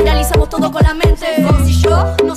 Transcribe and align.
materializamos 0.00 0.48
todo 0.48 0.72
con 0.72 0.82
la 0.82 0.94
mente. 0.94 1.26
Y 1.66 1.80
yo 1.80 2.16
no 2.24 2.34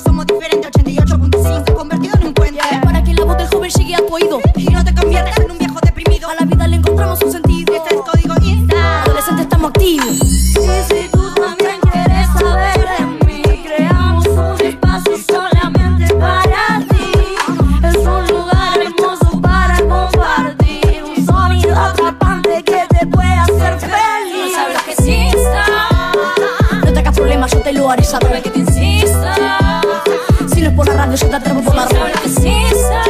red. 31.30 31.98
lo 31.98 32.04
que 32.20 32.26
es 32.26 32.44
Insta. 32.44 33.02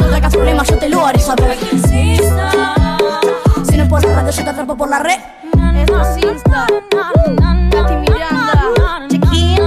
No 0.00 0.06
te 0.08 0.14
hagas 0.14 0.32
problemas, 0.34 0.68
yo 0.68 0.78
te 0.78 0.88
lo 0.88 1.04
haré 1.06 1.18
saber. 1.18 1.56
que 1.58 1.76
insista. 1.76 2.50
Si 3.68 3.76
no 3.76 3.82
es 3.84 3.88
por 4.76 4.88
la 4.88 4.98
Miranda. 7.96 8.52
Check-in. 9.08 9.58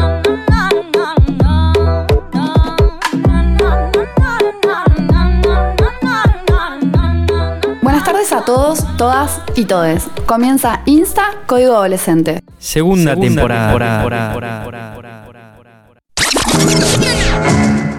Buenas 7.82 8.04
tardes 8.04 8.32
a 8.34 8.42
todos, 8.42 8.86
todas 8.98 9.42
y 9.56 9.66
todes. 9.66 10.08
Comienza 10.26 10.82
Insta 10.86 11.32
Código 11.46 11.76
Adolescente. 11.76 12.42
Segunda, 12.60 13.16
temporada. 13.16 13.72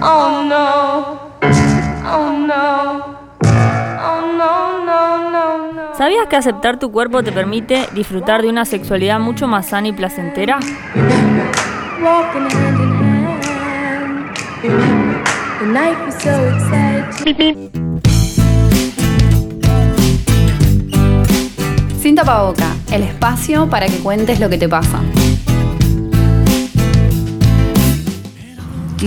Oh 0.01 0.45
no. 0.47 1.19
Oh 2.09 2.33
no. 2.47 3.17
Oh 3.43 4.21
no, 4.37 4.85
no, 4.85 5.31
no, 5.31 5.73
no. 5.73 5.95
¿Sabías 5.97 6.27
que 6.29 6.37
aceptar 6.37 6.79
tu 6.79 6.93
cuerpo 6.93 7.23
te 7.23 7.33
permite 7.33 7.89
disfrutar 7.95 8.43
de 8.43 8.49
una 8.49 8.65
sexualidad 8.65 9.19
mucho 9.19 9.49
más 9.49 9.67
sana 9.67 9.89
y 9.89 9.93
placentera? 9.93 10.59
Sin 22.01 22.15
tapaboca, 22.15 22.67
el 22.93 23.03
espacio 23.03 23.69
para 23.69 23.87
que 23.87 23.99
cuentes 23.99 24.39
lo 24.39 24.49
que 24.49 24.59
te 24.59 24.69
pasa. 24.69 25.01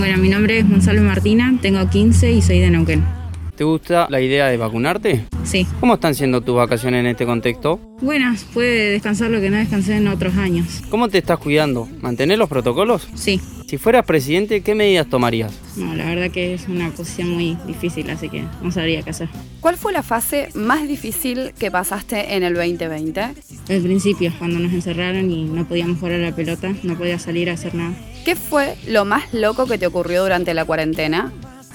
Bueno, 0.00 0.16
mi 0.16 0.30
nombre 0.30 0.58
es 0.58 0.66
Gonzalo 0.66 1.02
Martina, 1.02 1.54
tengo 1.60 1.86
15 1.86 2.32
y 2.32 2.40
soy 2.40 2.58
de 2.58 2.70
Neuquén. 2.70 3.19
¿Te 3.60 3.64
gusta 3.64 4.06
la 4.08 4.22
idea 4.22 4.46
de 4.46 4.56
vacunarte? 4.56 5.26
Sí. 5.44 5.66
¿Cómo 5.80 5.92
están 5.92 6.14
siendo 6.14 6.40
tus 6.40 6.56
vacaciones 6.56 7.00
en 7.00 7.08
este 7.08 7.26
contexto? 7.26 7.78
Buenas, 8.00 8.44
puede 8.44 8.92
descansar 8.92 9.30
lo 9.30 9.38
que 9.38 9.50
no 9.50 9.58
descansé 9.58 9.96
en 9.96 10.08
otros 10.08 10.34
años. 10.38 10.80
¿Cómo 10.88 11.10
te 11.10 11.18
estás 11.18 11.38
cuidando? 11.38 11.86
¿Mantenés 12.00 12.38
los 12.38 12.48
protocolos? 12.48 13.06
Sí. 13.12 13.38
Si 13.66 13.76
fueras 13.76 14.06
presidente, 14.06 14.62
¿qué 14.62 14.74
medidas 14.74 15.10
tomarías? 15.10 15.52
No, 15.76 15.94
la 15.94 16.06
verdad 16.06 16.30
que 16.30 16.54
es 16.54 16.68
una 16.68 16.88
posición 16.88 17.34
muy 17.34 17.58
difícil, 17.66 18.08
así 18.08 18.30
que 18.30 18.46
no 18.62 18.72
sabría 18.72 19.02
qué 19.02 19.10
hacer. 19.10 19.28
¿Cuál 19.60 19.76
fue 19.76 19.92
la 19.92 20.02
fase 20.02 20.48
más 20.54 20.88
difícil 20.88 21.52
que 21.58 21.70
pasaste 21.70 22.36
en 22.36 22.44
el 22.44 22.54
2020? 22.54 23.20
Al 23.20 23.82
principio, 23.82 24.32
cuando 24.38 24.58
nos 24.58 24.72
encerraron 24.72 25.30
y 25.30 25.44
no 25.44 25.68
podíamos 25.68 25.98
jugar 25.98 26.14
a 26.14 26.18
la 26.18 26.34
pelota, 26.34 26.72
no 26.82 26.96
podía 26.96 27.18
salir 27.18 27.50
a 27.50 27.52
hacer 27.52 27.74
nada. 27.74 27.92
¿Qué 28.24 28.36
fue 28.36 28.78
lo 28.88 29.04
más 29.04 29.34
loco 29.34 29.66
que 29.66 29.76
te 29.76 29.86
ocurrió 29.86 30.22
durante 30.22 30.54
la 30.54 30.64
cuarentena? 30.64 31.30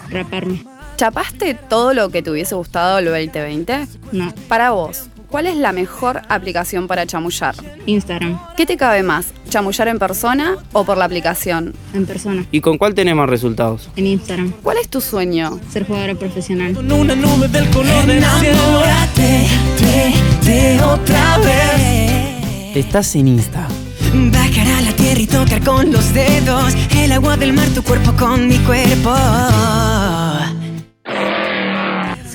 Raparme. 0.10 0.64
¿Chapaste 0.98 1.56
todo 1.56 1.94
lo 1.94 2.10
que 2.10 2.22
te 2.22 2.32
hubiese 2.32 2.56
gustado 2.56 3.00
el 3.00 3.06
2020? 3.06 3.88
No. 4.14 4.34
Para 4.48 4.72
vos, 4.72 5.08
¿cuál 5.30 5.46
es 5.46 5.58
la 5.58 5.74
mejor 5.74 6.22
aplicación 6.30 6.88
para 6.88 7.06
chamullar? 7.06 7.54
Instagram. 7.86 8.40
¿Qué 8.56 8.66
te 8.66 8.78
cabe 8.78 9.04
más, 9.04 9.28
chamullar 9.50 9.90
en 9.90 10.00
persona 10.00 10.56
o 10.72 10.86
por 10.86 10.98
la 10.98 11.04
aplicación? 11.06 11.74
En 11.94 12.06
persona. 12.06 12.46
¿Y 12.50 12.62
con 12.62 12.78
cuál 12.78 12.94
tenemos 12.94 13.30
resultados? 13.30 13.90
En 13.98 14.08
Instagram. 14.08 14.54
¿Cuál 14.64 14.78
es 14.78 14.88
tu 14.88 15.02
sueño? 15.02 15.60
Ser 15.70 15.86
jugadora 15.86 16.16
profesional. 16.16 16.78
una 16.78 17.14
nube 17.16 17.50
del 17.50 17.70
color 17.72 18.06
del 18.06 18.24
cielo. 18.24 18.84
de, 19.18 20.50
de 20.50 20.82
otra 20.82 21.38
vez. 21.40 22.76
Estás 22.78 23.16
en 23.16 23.28
Insta. 23.28 23.68
Bajar 24.14 24.68
a 24.68 24.82
la 24.82 24.94
tierra 24.96 25.20
y 25.20 25.28
tocar 25.28 25.62
con 25.62 25.92
los 25.92 26.14
dedos 26.14 26.74
el 26.98 27.12
agua 27.12 27.36
del 27.36 27.52
mar, 27.52 27.68
tu 27.70 27.84
cuerpo 27.84 28.14
con 28.18 28.48
mi 28.48 28.58
cuerpo. 28.60 29.14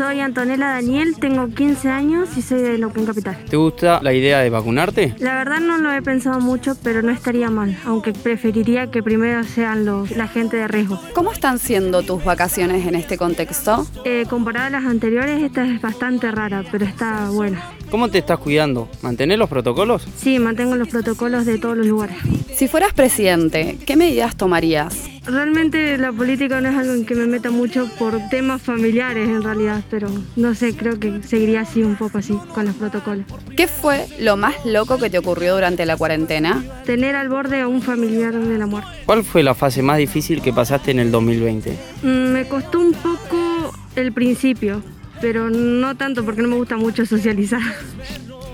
Soy 0.00 0.20
Antonella 0.20 0.68
Daniel, 0.68 1.14
tengo 1.20 1.46
15 1.48 1.90
años 1.90 2.30
y 2.34 2.40
soy 2.40 2.62
de 2.62 2.78
Neuquén 2.78 3.04
Capital. 3.04 3.36
¿Te 3.44 3.58
gusta 3.58 4.00
la 4.02 4.14
idea 4.14 4.38
de 4.40 4.48
vacunarte? 4.48 5.14
La 5.18 5.34
verdad 5.34 5.60
no 5.60 5.76
lo 5.76 5.92
he 5.92 6.00
pensado 6.00 6.40
mucho, 6.40 6.74
pero 6.82 7.02
no 7.02 7.12
estaría 7.12 7.50
mal, 7.50 7.76
aunque 7.84 8.14
preferiría 8.14 8.90
que 8.90 9.02
primero 9.02 9.44
sean 9.44 9.84
los, 9.84 10.10
la 10.12 10.26
gente 10.26 10.56
de 10.56 10.68
riesgo. 10.68 10.98
¿Cómo 11.12 11.32
están 11.32 11.58
siendo 11.58 12.00
tus 12.00 12.24
vacaciones 12.24 12.86
en 12.86 12.94
este 12.94 13.18
contexto? 13.18 13.86
Eh, 14.06 14.24
comparada 14.30 14.68
a 14.68 14.70
las 14.70 14.84
anteriores, 14.86 15.42
esta 15.42 15.66
es 15.66 15.82
bastante 15.82 16.30
rara, 16.30 16.64
pero 16.72 16.86
está 16.86 17.28
buena. 17.28 17.62
¿Cómo 17.90 18.08
te 18.08 18.18
estás 18.18 18.38
cuidando? 18.38 18.88
¿Mantenés 19.02 19.36
los 19.38 19.48
protocolos? 19.48 20.06
Sí, 20.16 20.38
mantengo 20.38 20.76
los 20.76 20.88
protocolos 20.88 21.44
de 21.44 21.58
todos 21.58 21.76
los 21.76 21.86
lugares. 21.86 22.16
Si 22.54 22.68
fueras 22.68 22.92
presidente, 22.92 23.78
¿qué 23.84 23.96
medidas 23.96 24.36
tomarías? 24.36 25.08
Realmente 25.26 25.98
la 25.98 26.12
política 26.12 26.60
no 26.60 26.68
es 26.68 26.76
algo 26.76 26.94
en 26.94 27.04
que 27.04 27.14
me 27.14 27.26
meta 27.26 27.50
mucho 27.50 27.88
por 27.98 28.18
temas 28.30 28.62
familiares 28.62 29.28
en 29.28 29.42
realidad, 29.42 29.82
pero 29.90 30.08
no 30.36 30.54
sé, 30.54 30.74
creo 30.76 30.98
que 31.00 31.20
seguiría 31.22 31.62
así 31.62 31.82
un 31.82 31.96
poco 31.96 32.18
así 32.18 32.38
con 32.54 32.66
los 32.66 32.74
protocolos. 32.76 33.26
¿Qué 33.56 33.66
fue 33.66 34.06
lo 34.20 34.36
más 34.36 34.54
loco 34.64 34.98
que 34.98 35.10
te 35.10 35.18
ocurrió 35.18 35.54
durante 35.54 35.84
la 35.84 35.96
cuarentena? 35.96 36.64
Tener 36.86 37.16
al 37.16 37.28
borde 37.28 37.60
a 37.60 37.68
un 37.68 37.82
familiar 37.82 38.32
de 38.34 38.58
la 38.58 38.66
muerte. 38.66 38.90
¿Cuál 39.04 39.24
fue 39.24 39.42
la 39.42 39.54
fase 39.54 39.82
más 39.82 39.98
difícil 39.98 40.40
que 40.42 40.52
pasaste 40.52 40.92
en 40.92 41.00
el 41.00 41.10
2020? 41.10 41.76
Mm, 42.02 42.06
Me 42.32 42.46
costó 42.46 42.78
un 42.80 42.92
poco 42.92 43.72
el 43.96 44.12
principio, 44.12 44.82
pero 45.20 45.50
no 45.50 45.96
tanto 45.96 46.24
porque 46.24 46.42
no 46.42 46.48
me 46.48 46.56
gusta 46.56 46.76
mucho 46.76 47.04
socializar. 47.06 47.60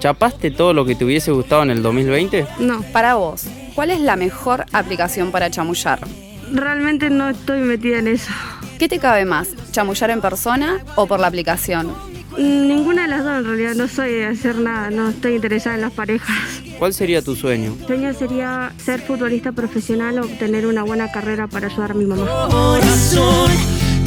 ¿Chapaste 0.00 0.50
todo 0.50 0.72
lo 0.74 0.84
que 0.84 0.94
te 0.94 1.04
hubiese 1.04 1.30
gustado 1.32 1.62
en 1.62 1.70
el 1.70 1.82
2020? 1.82 2.46
No, 2.60 2.82
Para 2.92 3.14
vos, 3.14 3.44
¿cuál 3.74 3.90
es 3.90 4.00
la 4.00 4.16
mejor 4.16 4.66
aplicación 4.72 5.30
para 5.30 5.50
chamullar? 5.50 6.00
realmente 6.52 7.10
no 7.10 7.28
estoy 7.30 7.60
metida 7.60 7.98
en 7.98 8.06
eso. 8.06 8.30
¿Qué 8.78 8.88
te 8.88 8.98
cabe 9.00 9.24
más, 9.24 9.48
chamullar 9.72 10.10
en 10.10 10.20
persona 10.20 10.78
o 10.94 11.06
por 11.06 11.18
la 11.18 11.26
aplicación? 11.26 11.92
Ninguna 12.38 13.02
de 13.02 13.08
las 13.08 13.24
dos 13.24 13.38
en 13.38 13.44
realidad, 13.46 13.74
no 13.74 13.88
soy 13.88 14.12
de 14.12 14.26
hacer 14.26 14.56
nada, 14.56 14.90
no 14.90 15.08
estoy 15.08 15.36
interesada 15.36 15.74
en 15.76 15.80
las 15.82 15.92
parejas. 15.92 16.36
¿Cuál 16.78 16.92
sería 16.92 17.22
tu 17.22 17.34
sueño? 17.34 17.74
Mi 17.80 17.86
sueño 17.86 18.12
sería 18.14 18.72
ser 18.76 19.00
futbolista 19.00 19.50
profesional 19.52 20.18
o 20.18 20.24
obtener 20.26 20.66
una 20.66 20.82
buena 20.84 21.10
carrera 21.10 21.46
para 21.48 21.66
ayudar 21.68 21.92
a 21.92 21.94
mi 21.94 22.04
mamá. 22.04 22.26
Corazón, 22.50 23.50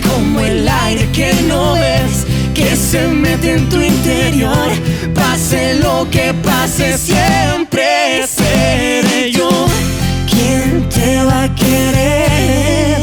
como 0.08 0.40
el 0.42 0.68
aire 0.68 1.10
que 1.12 1.34
no 1.48 1.74
ves, 1.74 2.26
que 2.60 2.76
se 2.76 3.08
mete 3.08 3.54
en 3.54 3.70
tu 3.70 3.80
interior. 3.80 4.68
Pase 5.16 5.80
lo 5.80 6.06
que 6.12 6.34
pase, 6.44 6.98
siempre 6.98 8.28
seré 8.28 9.32
yo 9.32 9.50
quien 10.30 10.90
te 10.90 11.24
va 11.24 11.44
a 11.44 11.56
querer. 11.56 13.00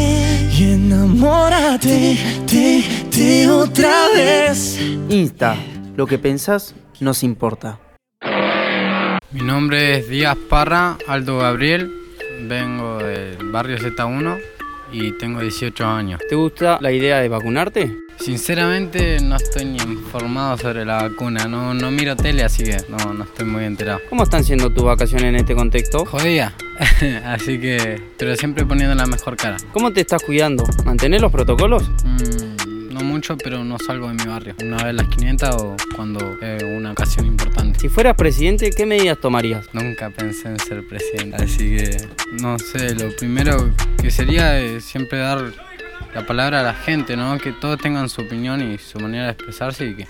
Y 0.53 0.73
enamórate 0.75 2.19
de, 2.51 2.85
de 3.11 3.51
otra 3.51 4.09
vez. 4.15 4.79
Insta. 5.09 5.57
Lo 5.97 6.07
que 6.07 6.19
pensás 6.19 6.75
nos 7.01 7.23
importa. 7.23 7.79
Mi 9.31 9.41
nombre 9.41 9.99
es 9.99 10.09
Díaz 10.09 10.37
Parra, 10.51 10.99
Aldo 11.09 11.39
Gabriel, 11.39 11.91
vengo 12.47 12.99
del 12.99 13.51
barrio 13.51 13.79
Z1 13.79 14.56
y 14.93 15.13
tengo 15.13 15.41
18 15.41 15.87
años. 15.87 16.21
¿Te 16.29 16.35
gusta 16.35 16.79
la 16.81 16.93
idea 16.93 17.21
de 17.21 17.29
vacunarte? 17.29 17.97
Sinceramente 18.19 19.21
no 19.21 19.37
estoy 19.37 19.67
ni 19.67 19.79
informado 19.79 20.57
sobre 20.57 20.85
la 20.85 21.03
vacuna, 21.03 21.47
no, 21.47 21.75
no 21.75 21.91
miro 21.91 22.17
tele 22.17 22.43
así 22.43 22.65
que 22.65 22.79
no, 22.89 23.13
no 23.13 23.25
estoy 23.25 23.47
muy 23.47 23.65
enterado. 23.65 24.01
¿Cómo 24.09 24.23
están 24.23 24.43
siendo 24.43 24.73
tus 24.73 24.85
vacaciones 24.85 25.27
en 25.27 25.37
este 25.37 25.55
contexto? 25.55 26.05
Jodida, 26.07 26.55
así 27.27 27.61
que, 27.61 28.01
pero 28.17 28.35
siempre 28.37 28.65
poniendo 28.65 28.95
la 28.95 29.07
mejor 29.07 29.37
cara. 29.37 29.59
¿Cómo 29.73 29.93
te 29.93 30.01
estás 30.01 30.23
cuidando? 30.23 30.65
¿Mantenés 30.85 31.21
los 31.21 31.31
protocolos? 31.31 31.89
Mm, 32.05 32.56
no 32.97 33.05
mucho, 33.05 33.37
pero 33.37 33.63
no 33.63 33.77
salgo 33.79 34.09
de 34.09 34.15
mi 34.15 34.25
barrio. 34.25 34.55
Una 34.63 34.83
vez 34.83 34.95
las 34.95 35.09
500 35.09 35.55
o 35.57 35.77
cuando 35.95 36.39
es 36.41 36.63
una 36.63 36.93
ocasión 36.93 37.27
importante. 37.27 37.79
Si 37.79 37.89
fueras 37.89 38.17
presidente, 38.17 38.71
¿qué 38.71 38.87
medidas 38.87 39.21
tomarías? 39.21 39.67
Nunca 39.75 40.11
pensé 40.11 40.49
en 40.49 40.59
ser 40.59 40.87
presidente, 40.89 41.37
así 41.37 41.77
que 41.77 42.09
no 42.41 42.59
sé, 42.59 42.95
lo 42.95 43.15
primero 43.17 43.71
que 44.01 44.11
sería 44.11 44.59
es 44.59 44.85
siempre 44.85 45.19
dar 45.19 45.53
la 46.15 46.27
palabra 46.27 46.61
a 46.61 46.63
la 46.63 46.75
gente, 46.75 47.17
¿no? 47.17 47.37
Que 47.39 47.53
todos 47.53 47.79
tengan 47.79 48.09
su 48.09 48.23
opinión 48.23 48.63
y 48.63 48.79
su 48.79 48.99
manera 48.99 49.25
de 49.27 49.33
expresarse 49.33 49.87
y 49.87 49.97
que 49.97 50.07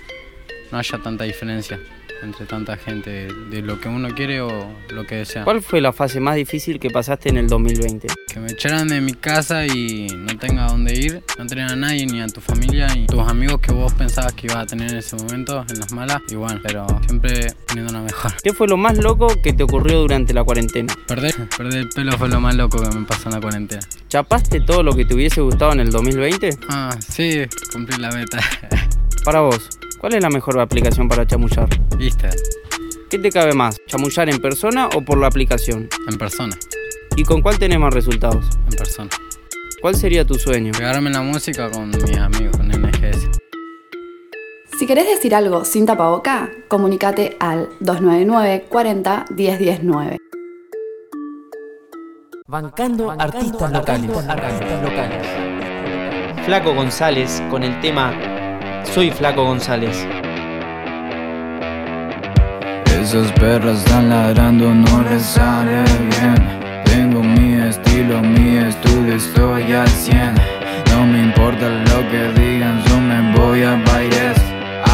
no 0.70 0.78
haya 0.78 0.98
tanta 0.98 1.24
diferencia. 1.24 1.80
Entre 2.22 2.46
tanta 2.46 2.76
gente 2.76 3.28
de 3.50 3.62
lo 3.62 3.80
que 3.80 3.88
uno 3.88 4.08
quiere 4.14 4.40
o 4.40 4.48
lo 4.90 5.06
que 5.06 5.16
desea. 5.16 5.44
¿Cuál 5.44 5.62
fue 5.62 5.80
la 5.80 5.92
fase 5.92 6.20
más 6.20 6.36
difícil 6.36 6.78
que 6.78 6.90
pasaste 6.90 7.28
en 7.28 7.36
el 7.36 7.48
2020? 7.48 8.08
Que 8.32 8.40
me 8.40 8.52
echaran 8.52 8.88
de 8.88 9.00
mi 9.00 9.14
casa 9.14 9.66
y 9.66 10.06
no 10.08 10.36
tenga 10.38 10.66
a 10.66 10.70
dónde 10.70 10.94
ir, 10.94 11.22
no 11.38 11.46
tener 11.46 11.70
a 11.70 11.76
nadie, 11.76 12.06
ni 12.06 12.20
a 12.20 12.26
tu 12.26 12.40
familia, 12.40 12.88
ni 12.94 13.06
tus 13.06 13.20
amigos 13.20 13.60
que 13.60 13.72
vos 13.72 13.92
pensabas 13.94 14.32
que 14.32 14.46
ibas 14.46 14.58
a 14.58 14.66
tener 14.66 14.90
en 14.90 14.98
ese 14.98 15.16
momento, 15.16 15.64
en 15.68 15.78
las 15.78 15.92
malas, 15.92 16.20
igual, 16.28 16.60
pero 16.62 16.86
siempre 17.06 17.54
poniendo 17.66 17.92
una 17.92 18.02
mejor. 18.02 18.32
¿Qué 18.42 18.52
fue 18.52 18.68
lo 18.68 18.76
más 18.76 18.98
loco 18.98 19.28
que 19.42 19.52
te 19.52 19.62
ocurrió 19.62 20.00
durante 20.00 20.34
la 20.34 20.44
cuarentena? 20.44 20.94
Perder, 21.06 21.34
perder 21.56 21.80
el 21.80 21.88
pelo 21.88 22.12
fue 22.12 22.28
lo 22.28 22.40
más 22.40 22.54
loco 22.54 22.78
que 22.82 22.96
me 22.96 23.04
pasó 23.06 23.28
en 23.28 23.34
la 23.34 23.40
cuarentena. 23.40 23.82
¿Chapaste 24.08 24.60
todo 24.60 24.82
lo 24.82 24.92
que 24.94 25.04
te 25.04 25.14
hubiese 25.14 25.40
gustado 25.40 25.72
en 25.72 25.80
el 25.80 25.90
2020? 25.90 26.50
Ah, 26.68 26.96
sí, 27.00 27.42
cumplí 27.72 27.96
la 27.98 28.10
meta. 28.10 28.38
Para 29.24 29.40
vos, 29.40 29.68
¿cuál 30.06 30.14
es 30.14 30.22
la 30.22 30.30
mejor 30.30 30.60
aplicación 30.60 31.08
para 31.08 31.26
chamullar? 31.26 31.68
Instagram, 31.98 32.38
¿Qué 33.10 33.18
te 33.18 33.28
cabe 33.28 33.54
más, 33.54 33.76
chamullar 33.88 34.28
en 34.28 34.38
persona 34.38 34.88
o 34.94 35.02
por 35.02 35.18
la 35.18 35.26
aplicación? 35.26 35.88
en 36.08 36.16
persona, 36.16 36.56
¿Y 37.16 37.24
con 37.24 37.42
cuál 37.42 37.58
tenés 37.58 37.80
más 37.80 37.92
resultados? 37.92 38.48
en 38.70 38.76
persona. 38.76 39.10
¿Cuál 39.82 39.96
sería 39.96 40.24
tu 40.24 40.36
sueño? 40.36 40.70
Pegarme 40.70 41.10
la 41.10 41.22
música 41.22 41.68
con 41.72 41.88
mis 41.88 42.16
amigos, 42.18 42.56
con 42.56 42.68
NGS. 42.68 43.28
Si 44.78 44.86
querés 44.86 45.06
decir 45.08 45.34
algo 45.34 45.64
sin 45.64 45.86
tapaboca, 45.86 46.52
comunícate 46.68 47.36
al 47.40 47.68
299 47.80 48.66
40 48.68 49.24
1019. 49.36 50.18
Bancando, 52.46 53.10
artistas, 53.10 53.72
locales. 53.72 55.26
Flaco 56.44 56.74
González 56.74 57.42
con 57.50 57.64
el 57.64 57.80
tema 57.80 58.35
Soy 58.92 59.10
Flaco 59.10 59.44
González. 59.44 60.06
Esas 63.00 63.30
perras 63.32 63.78
están 63.78 64.08
ladrando, 64.08 64.74
no 64.74 65.02
les 65.02 65.22
sale 65.22 65.84
bien. 66.10 66.82
Tengo 66.84 67.22
mi 67.22 67.54
estilo, 67.54 68.20
mi 68.22 68.56
estudio, 68.56 69.14
estoy 69.16 69.72
al 69.72 69.88
100. 69.88 70.34
No 70.92 71.06
me 71.06 71.22
importa 71.22 71.68
lo 71.68 72.08
que 72.10 72.32
digan, 72.40 72.82
yo 72.84 73.00
me 73.00 73.32
voy 73.36 73.62
a 73.62 73.76
bailes 73.84 74.38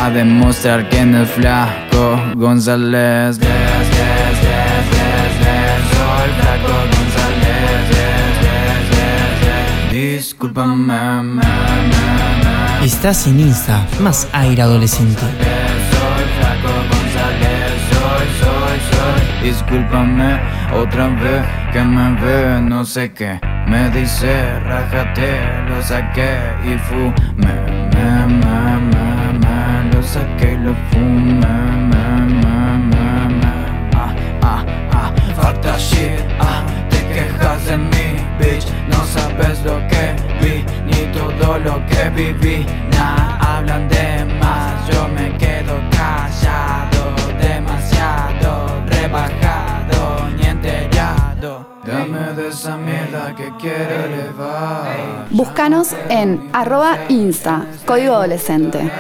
a 0.01 0.11
demostrar 0.11 0.89
quién 0.89 1.15
es 1.15 1.31
flaco 1.31 2.21
González. 2.35 3.39
Yes, 3.39 3.49
yes, 3.49 3.89
yes, 4.43 4.87
yes, 4.91 5.33
yes, 5.41 5.81
soy 5.97 6.31
flaco 6.41 6.73
González. 6.93 7.93
Discúlpame, 9.93 11.23
me, 11.23 11.43
me, 11.43 12.32
me. 12.83 12.87
Estás 12.87 13.27
en 13.27 13.41
Insta, 13.41 13.87
más 14.01 14.29
aire 14.33 14.63
adolescente. 14.63 15.23
Discúlpame 19.43 20.41
otra 20.73 21.09
vez 21.09 21.45
que 21.73 21.83
me 21.83 22.21
ve, 22.21 22.61
no 22.61 22.85
sé 22.85 23.13
qué. 23.13 23.41
Me 23.67 23.91
dice, 23.91 24.61
rájate, 24.61 25.41
lo 25.69 25.83
saqué 25.83 26.37
y 26.65 26.79
fumé, 26.79 27.13
me, 27.37 28.27
me, 28.27 28.77
me, 28.91 29.39
me, 29.39 29.95
lo 29.95 30.03
saqué 30.03 30.53
y 30.53 30.65
lo 30.65 30.75
fumé, 30.91 31.47
me, 31.91 32.07
me, 32.41 32.79
me, 32.91 33.29
me. 33.41 33.55
Ah, 33.95 34.15
ah, 34.43 34.65
ah, 34.93 35.55
that 35.63 35.79
shit, 35.79 36.21
ah, 36.41 36.65
te 36.91 36.99
quejas 37.13 37.65
de 37.67 37.77
mí, 37.79 38.09
bitch, 38.39 38.67
no 38.89 39.05
sabes 39.05 39.63
lo 39.65 39.79
que 39.89 40.15
vi, 40.41 40.65
ni 41.03 41.13
todo 41.13 41.59
lo 41.59 41.85
que 41.87 42.11
viví, 42.11 42.67
nah, 42.93 43.39
hablan 43.41 43.89
de 43.89 44.25
más, 44.41 44.89
yo 44.89 45.09
me 45.09 45.37
quedo 45.37 45.75
callado, 45.91 47.15
demasiado 47.41 48.83
rebajado, 48.87 50.29
ni 50.37 50.47
enterado. 50.47 51.67
Dame 51.85 52.35
de 52.35 52.49
esa 52.49 52.77
mierda 52.77 53.35
que 53.35 53.51
quiero 53.61 54.05
elevar. 54.05 55.27
Búscanos 55.31 55.95
en 56.09 56.51
arroba 56.53 56.99
insta, 57.09 57.67
código 57.87 58.15
adolescente. 58.15 58.91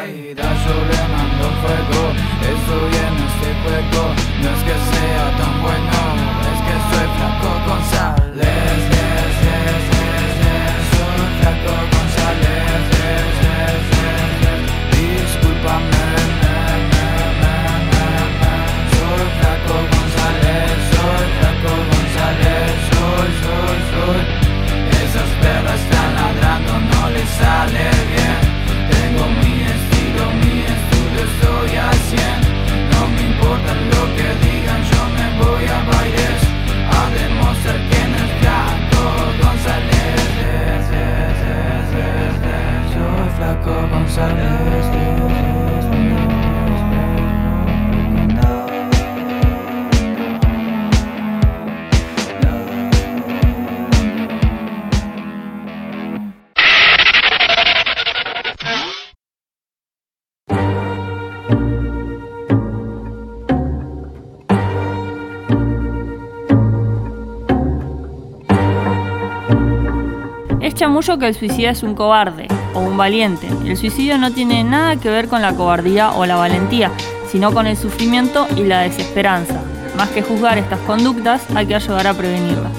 Es 70.72 70.78
chamullo 70.78 71.18
que 71.18 71.28
el 71.28 71.34
suicida 71.34 71.68
es 71.68 71.82
un 71.82 71.94
cobarde 71.94 72.48
o 72.72 72.80
un 72.80 72.96
valiente. 72.96 73.46
El 73.66 73.76
suicidio 73.76 74.16
no 74.16 74.32
tiene 74.32 74.64
nada 74.64 74.96
que 74.96 75.10
ver 75.10 75.28
con 75.28 75.42
la 75.42 75.54
cobardía 75.54 76.12
o 76.12 76.24
la 76.24 76.36
valentía, 76.36 76.90
sino 77.30 77.52
con 77.52 77.66
el 77.66 77.76
sufrimiento 77.76 78.46
y 78.56 78.62
la 78.62 78.80
desesperanza. 78.80 79.60
Más 79.98 80.08
que 80.08 80.22
juzgar 80.22 80.56
estas 80.56 80.80
conductas, 80.80 81.42
hay 81.54 81.66
que 81.66 81.74
ayudar 81.74 82.06
a 82.06 82.14
prevenirlas. 82.14 82.72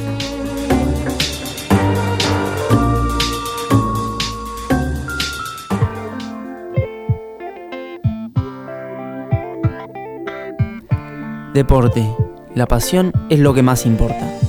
Deporte. 11.53 12.09
La 12.55 12.65
pasión 12.65 13.13
es 13.29 13.37
lo 13.37 13.53
que 13.53 13.61
más 13.61 13.85
importa. 13.85 14.42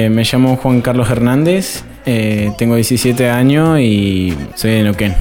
Eh, 0.00 0.08
me 0.08 0.24
llamo 0.24 0.56
Juan 0.56 0.80
Carlos 0.80 1.10
Hernández, 1.10 1.84
eh, 2.06 2.52
tengo 2.56 2.74
17 2.74 3.28
años 3.28 3.78
y 3.80 4.34
soy 4.54 4.70
de 4.70 4.82
Neuquén. 4.84 5.14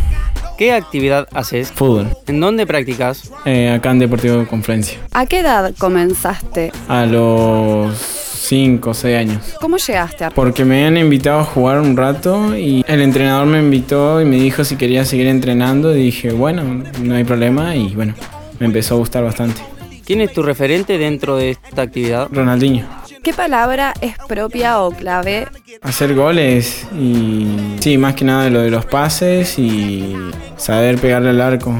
¿Qué 0.57 0.71
actividad 0.71 1.27
haces? 1.33 1.69
Fútbol, 1.69 2.07
¿En 2.27 2.39
dónde 2.39 2.65
practicas? 2.65 3.29
eh, 3.43 3.71
acá 3.71 3.91
en 3.91 3.99
Deportivo 3.99 4.45
Confluencia. 4.47 4.97
¿A 5.11 5.25
qué 5.25 5.39
edad 5.39 5.73
comenzaste? 5.77 6.71
A 6.87 7.05
los 7.05 7.93
5 7.97 8.91
o 8.91 8.93
6 8.93 9.17
años. 9.17 9.55
¿Cómo 9.59 9.75
llegaste 9.75 10.23
a... 10.23 10.29
Porque 10.29 10.63
me 10.63 10.85
han 10.85 10.95
invitado 10.95 11.39
a 11.41 11.43
jugar 11.43 11.81
un 11.81 11.97
rato 11.97 12.55
y 12.57 12.81
el 12.87 13.01
entrenador 13.01 13.47
me 13.47 13.59
invitó 13.59 14.21
y 14.21 14.25
me 14.25 14.37
dijo 14.37 14.63
si 14.63 14.77
quería 14.77 15.03
seguir 15.03 15.27
entrenando 15.27 15.93
y 15.93 16.03
dije, 16.03 16.31
bueno, 16.31 16.85
no 17.03 17.15
hay 17.15 17.25
problema 17.25 17.75
y 17.75 17.93
bueno, 17.95 18.13
me 18.59 18.67
empezó 18.67 18.95
a 18.95 18.97
gustar 18.99 19.25
bastante. 19.25 19.59
¿Quién 20.05 20.21
es 20.21 20.31
tu 20.31 20.41
referente 20.41 20.97
dentro 20.97 21.35
de 21.35 21.49
esta 21.51 21.81
actividad? 21.81 22.29
Ronaldinho. 22.31 22.85
¿Qué 23.23 23.33
palabra 23.33 23.93
es 24.01 24.15
propia 24.27 24.81
o 24.81 24.91
clave? 24.91 25.47
Hacer 25.81 26.15
goles 26.15 26.87
y 26.97 27.47
sí, 27.79 27.97
más 27.97 28.15
que 28.15 28.25
nada 28.25 28.49
lo 28.49 28.61
de 28.61 28.69
los 28.69 28.85
pases 28.85 29.59
y 29.59 30.15
saber 30.57 30.97
pegarle 30.97 31.29
al 31.31 31.41
arco, 31.41 31.71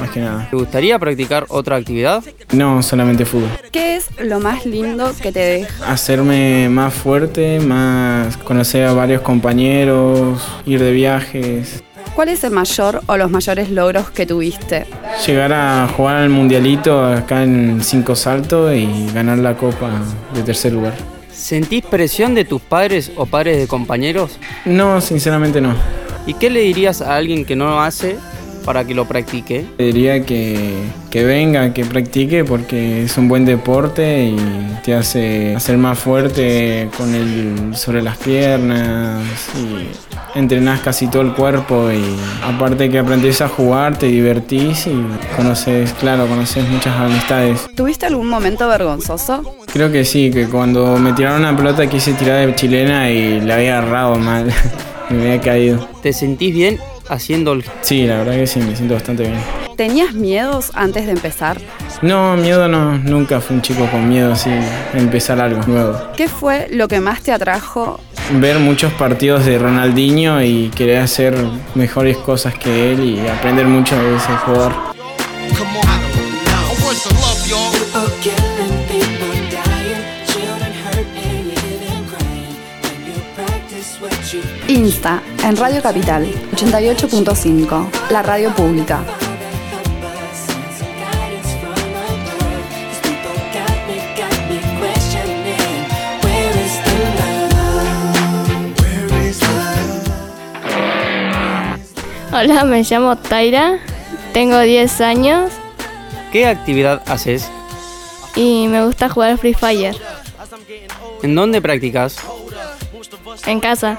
más 0.00 0.10
que 0.10 0.20
nada. 0.20 0.48
¿Te 0.50 0.56
gustaría 0.56 0.98
practicar 0.98 1.46
otra 1.48 1.76
actividad? 1.76 2.22
No, 2.52 2.82
solamente 2.82 3.24
fútbol. 3.24 3.50
¿Qué 3.70 3.96
es 3.96 4.08
lo 4.20 4.40
más 4.40 4.66
lindo 4.66 5.12
que 5.20 5.30
te 5.32 5.40
deja? 5.40 5.92
Hacerme 5.92 6.68
más 6.68 6.92
fuerte, 6.92 7.60
más 7.60 8.36
conocer 8.38 8.84
a 8.86 8.92
varios 8.92 9.22
compañeros, 9.22 10.42
ir 10.66 10.80
de 10.80 10.92
viajes, 10.92 11.82
¿Cuál 12.14 12.28
es 12.28 12.44
el 12.44 12.50
mayor 12.50 13.00
o 13.06 13.16
los 13.16 13.30
mayores 13.30 13.70
logros 13.70 14.10
que 14.10 14.26
tuviste? 14.26 14.86
llegar 15.26 15.52
a 15.52 15.88
jugar 15.88 16.16
al 16.16 16.30
mundialito 16.30 17.04
acá 17.04 17.42
en 17.42 17.82
cinco 17.82 18.16
saltos 18.16 18.74
y 18.74 19.10
ganar 19.12 19.38
la 19.38 19.56
copa 19.56 19.90
de 20.34 20.42
tercer 20.42 20.72
lugar. 20.72 20.94
¿Sentís 21.30 21.84
presión 21.84 22.34
de 22.34 22.44
tus 22.44 22.60
padres 22.60 23.12
o 23.16 23.26
padres 23.26 23.58
de 23.58 23.66
compañeros? 23.66 24.38
No, 24.64 25.00
sinceramente 25.00 25.60
no. 25.60 25.74
¿Y 26.26 26.34
qué 26.34 26.50
le 26.50 26.60
dirías 26.60 27.00
a 27.02 27.16
alguien 27.16 27.44
que 27.44 27.56
no 27.56 27.66
lo 27.66 27.80
hace 27.80 28.16
para 28.70 28.84
que 28.84 28.94
lo 28.94 29.04
practique? 29.04 29.66
Diría 29.78 30.24
que, 30.24 30.74
que 31.10 31.24
venga, 31.24 31.74
que 31.74 31.84
practique 31.84 32.44
porque 32.44 33.02
es 33.02 33.18
un 33.18 33.26
buen 33.26 33.44
deporte 33.44 34.26
y 34.26 34.36
te 34.84 34.94
hace 34.94 35.56
hacer 35.56 35.76
más 35.76 35.98
fuerte 35.98 36.88
con 36.96 37.12
el 37.12 37.74
sobre 37.74 38.00
las 38.00 38.16
piernas 38.18 39.24
y 39.56 40.38
entrenás 40.38 40.82
casi 40.82 41.08
todo 41.08 41.22
el 41.22 41.32
cuerpo 41.32 41.90
y 41.90 42.00
aparte 42.44 42.88
que 42.88 43.00
aprendés 43.00 43.40
a 43.40 43.48
jugar, 43.48 43.98
te 43.98 44.06
divertís 44.06 44.86
y 44.86 45.04
conoces, 45.34 45.92
claro, 45.94 46.28
conoces 46.28 46.68
muchas 46.68 46.94
amistades. 46.94 47.66
¿Tuviste 47.74 48.06
algún 48.06 48.28
momento 48.28 48.68
vergonzoso? 48.68 49.56
Creo 49.72 49.90
que 49.90 50.04
sí, 50.04 50.30
que 50.30 50.46
cuando 50.46 50.96
me 50.96 51.12
tiraron 51.12 51.40
una 51.40 51.56
pelota 51.56 51.88
quise 51.88 52.12
tirar 52.12 52.46
de 52.46 52.54
chilena 52.54 53.10
y 53.10 53.40
la 53.40 53.56
había 53.56 53.78
agarrado 53.78 54.14
mal, 54.14 54.46
me 55.10 55.22
había 55.22 55.40
caído. 55.40 55.88
¿Te 56.02 56.12
sentís 56.12 56.54
bien 56.54 56.78
haciendo 57.10 57.52
el... 57.52 57.64
Sí, 57.82 58.06
la 58.06 58.18
verdad 58.18 58.34
que 58.34 58.46
sí, 58.46 58.60
me 58.60 58.74
siento 58.74 58.94
bastante 58.94 59.24
bien. 59.24 59.40
¿Tenías 59.76 60.14
miedos 60.14 60.70
antes 60.74 61.06
de 61.06 61.12
empezar? 61.12 61.58
No, 62.02 62.36
miedo 62.36 62.68
no, 62.68 62.98
nunca 62.98 63.40
fui 63.40 63.56
un 63.56 63.62
chico 63.62 63.86
con 63.90 64.08
miedo 64.08 64.32
así, 64.32 64.50
empezar 64.94 65.40
algo 65.40 65.62
nuevo. 65.66 65.98
¿Qué 66.16 66.28
fue 66.28 66.68
lo 66.70 66.86
que 66.88 67.00
más 67.00 67.22
te 67.22 67.32
atrajo? 67.32 68.00
Ver 68.34 68.58
muchos 68.58 68.92
partidos 68.92 69.44
de 69.44 69.58
Ronaldinho 69.58 70.42
y 70.42 70.68
querer 70.68 70.98
hacer 70.98 71.34
mejores 71.74 72.16
cosas 72.18 72.54
que 72.54 72.92
él 72.92 73.04
y 73.04 73.26
aprender 73.28 73.66
mucho 73.66 73.96
de 73.96 74.16
ese 74.16 74.32
jugador. 74.44 74.72
Insta, 84.68 85.22
en 85.42 85.56
Radio 85.56 85.80
Capital, 85.80 86.26
88.5, 86.52 87.86
la 88.10 88.22
radio 88.22 88.50
pública. 88.54 89.02
Hola, 102.32 102.64
me 102.64 102.82
llamo 102.82 103.16
Taira, 103.16 103.78
tengo 104.32 104.58
10 104.60 105.00
años 105.00 105.50
¿Qué 106.32 106.46
actividad 106.46 107.02
haces? 107.06 107.50
y 108.36 108.68
me 108.68 108.84
gusta 108.86 109.08
jugar 109.08 109.36
Free 109.38 109.54
Fire 109.54 109.96
¿En 111.22 111.34
dónde 111.34 111.60
practicas? 111.60 112.16
En 113.46 113.60
casa 113.60 113.98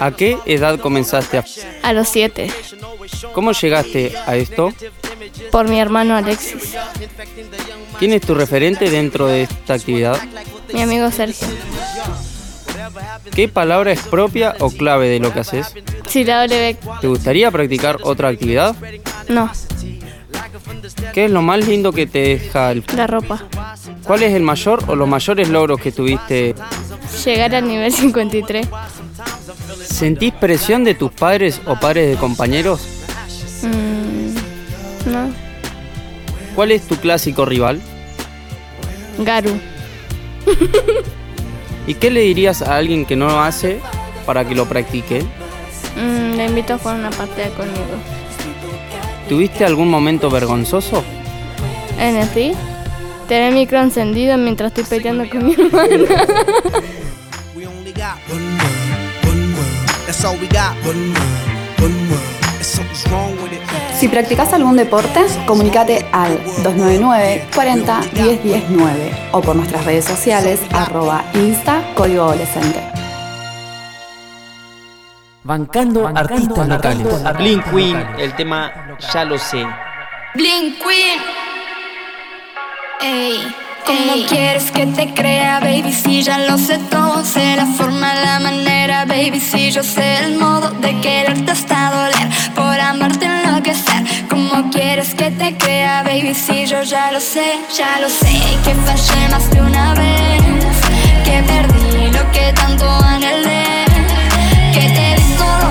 ¿A 0.00 0.10
qué 0.10 0.38
edad 0.46 0.78
comenzaste 0.80 1.38
a... 1.38 1.44
a 1.82 1.92
los 1.92 2.08
7 2.08 2.50
¿Cómo 3.32 3.52
llegaste 3.52 4.12
a 4.26 4.36
esto? 4.36 4.72
por 5.50 5.68
mi 5.68 5.80
hermano 5.80 6.16
Alexis, 6.16 6.74
¿Quién 7.98 8.12
es 8.12 8.22
tu 8.22 8.34
referente 8.34 8.90
dentro 8.90 9.26
de 9.26 9.42
esta 9.42 9.74
actividad? 9.74 10.18
mi 10.72 10.82
amigo 10.82 11.10
Sergio. 11.10 11.46
¿Qué 13.34 13.48
palabra 13.48 13.92
es 13.92 14.00
propia 14.02 14.54
o 14.60 14.70
clave 14.70 15.08
de 15.08 15.18
lo 15.20 15.32
que 15.32 15.40
haces? 15.40 15.74
Si 16.08 16.24
la 16.24 16.46
W, 16.46 16.76
¿Te 17.00 17.06
gustaría 17.08 17.50
practicar 17.50 17.98
otra 18.02 18.28
actividad? 18.28 18.74
no, 19.28 19.50
¿Qué 21.12 21.26
es 21.26 21.30
lo 21.30 21.42
más 21.42 21.66
lindo 21.66 21.92
que 21.92 22.06
te 22.06 22.18
deja 22.20 22.72
el... 22.72 22.84
la 22.96 23.06
ropa. 23.06 23.44
¿Cuál 24.04 24.22
es 24.24 24.34
el 24.34 24.42
mayor 24.42 24.82
o 24.88 24.96
los 24.96 25.08
mayores 25.08 25.48
logros 25.48 25.80
que 25.80 25.92
tuviste? 25.92 26.54
Llegar 27.24 27.54
al 27.54 27.68
nivel 27.68 27.92
53. 27.92 28.66
¿Sentís 29.84 30.32
presión 30.34 30.84
de 30.84 30.94
tus 30.94 31.12
padres 31.12 31.60
o 31.66 31.76
padres 31.76 32.10
de 32.10 32.16
compañeros? 32.16 32.80
Mm, 33.62 35.10
no, 35.10 35.32
¿Cuál 36.54 36.72
es 36.72 36.82
tu 36.86 36.96
clásico 36.96 37.44
rival? 37.44 37.80
Garu. 39.18 39.58
¿Y 41.86 41.94
qué 41.94 42.10
le 42.10 42.20
dirías 42.20 42.62
a 42.62 42.76
alguien 42.76 43.04
que 43.04 43.16
no 43.16 43.26
lo 43.26 43.40
hace 43.40 43.80
para 44.24 44.46
que 44.46 44.54
lo 44.54 44.66
practique? 44.66 45.22
Mm, 45.96 46.36
le 46.36 46.46
invito 46.46 46.74
a 46.74 46.78
jugar 46.78 46.98
una 46.98 47.10
partida 47.10 47.48
conmigo. 47.50 47.84
¿Tuviste 49.28 49.64
algún 49.64 49.88
momento 49.88 50.30
vergonzoso? 50.30 51.02
En 51.98 52.16
el 52.16 52.28
tener 53.24 53.50
el 53.50 53.54
micro 53.54 53.80
encendido 53.80 54.36
mientras 54.38 54.72
estoy 54.72 54.84
peleando 54.84 55.28
con 55.28 55.46
mi 55.46 55.52
it. 55.52 56.10
Si 63.98 64.08
practicas 64.08 64.52
algún 64.52 64.76
deporte, 64.76 65.24
comunícate 65.46 66.06
al 66.12 66.36
299 66.62 67.46
40 67.54 68.00
10 68.12 68.42
10 68.42 68.64
9 68.70 69.12
o 69.32 69.40
por 69.40 69.56
nuestras 69.56 69.84
redes 69.84 70.04
sociales 70.04 70.60
arroba 70.72 71.24
insta 71.34 71.82
código 71.94 72.24
adolescente. 72.24 72.80
Bancando, 75.42 76.08
artistas 76.08 76.68
locales. 76.68 77.06
Blink 77.36 77.64
Queen, 77.70 78.06
el 78.18 78.34
tema 78.34 78.96
Ya 79.12 79.24
lo 79.24 79.38
sé. 79.38 79.64
Blink 80.34 80.78
Queen. 80.78 81.43
Ey, 83.06 83.54
¿cómo 83.84 84.26
quieres 84.26 84.70
que 84.70 84.86
te 84.86 85.12
crea, 85.12 85.60
baby? 85.60 85.92
Si 85.92 86.22
ya 86.22 86.38
lo 86.38 86.56
sé 86.56 86.78
todo, 86.90 87.22
sé 87.22 87.54
la 87.54 87.66
forma, 87.66 88.14
la 88.14 88.40
manera, 88.40 89.04
baby. 89.04 89.40
Si 89.40 89.70
yo 89.70 89.82
sé 89.82 90.24
el 90.24 90.38
modo 90.38 90.70
de 90.70 90.98
quererte 91.02 91.50
hasta 91.50 91.90
doler, 91.90 92.28
por 92.54 92.80
amarte 92.80 93.26
enloquecer. 93.26 94.02
¿Cómo 94.30 94.70
quieres 94.70 95.14
que 95.14 95.30
te 95.30 95.54
crea, 95.58 96.02
baby? 96.02 96.32
Si 96.32 96.64
yo 96.64 96.82
ya 96.82 97.12
lo 97.12 97.20
sé, 97.20 97.58
ya 97.76 98.00
lo 98.00 98.08
sé. 98.08 98.40
Que 98.64 98.74
fallé 98.86 99.28
más 99.28 99.50
de 99.50 99.60
una 99.60 99.92
vez, 99.92 100.76
que 101.26 101.42
perdí 101.42 102.10
lo 102.10 102.32
que 102.32 102.54
tanto 102.54 102.88
anhelé. 102.88 103.84
Que 104.72 104.88
te 104.96 105.20
di 105.20 105.34
todo 105.36 105.68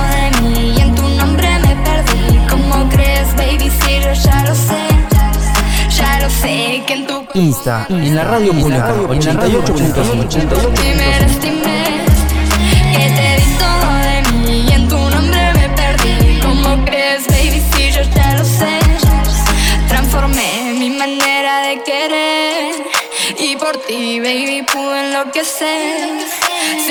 lo 6.24 6.30
sé. 6.30 6.84
Que 6.88 6.94
en 6.94 7.08
tu 7.08 7.25
Insta, 7.34 7.86
en 7.89 8.15
la 8.15 8.24
radio 8.24 8.53
pública, 8.53 8.94
88.5. 8.96 10.42
y 10.86 10.96
me 11.00 11.20
lastimé. 11.20 11.84
Que 12.96 13.06
te 13.18 13.27
di 13.42 13.50
todo 13.63 13.89
de 14.08 14.18
mí 14.32 14.65
y 14.68 14.72
en 14.72 14.88
tu 14.88 14.98
nombre 14.98 15.53
me 15.60 15.70
perdí. 15.70 16.39
¿Cómo 16.42 16.86
crees, 16.86 17.27
baby? 17.27 17.62
Si 17.72 17.92
yo 17.92 18.03
ya 18.15 18.38
lo 18.38 18.46
sé. 18.46 18.80
Transformé 19.88 20.74
mi 20.80 20.89
manera 20.89 21.62
de 21.68 21.82
querer. 21.84 22.75
Y 23.39 23.56
por 23.58 23.75
ti, 23.86 24.20
baby, 24.20 24.65
pude 24.72 25.08
enloquecer. 25.08 26.33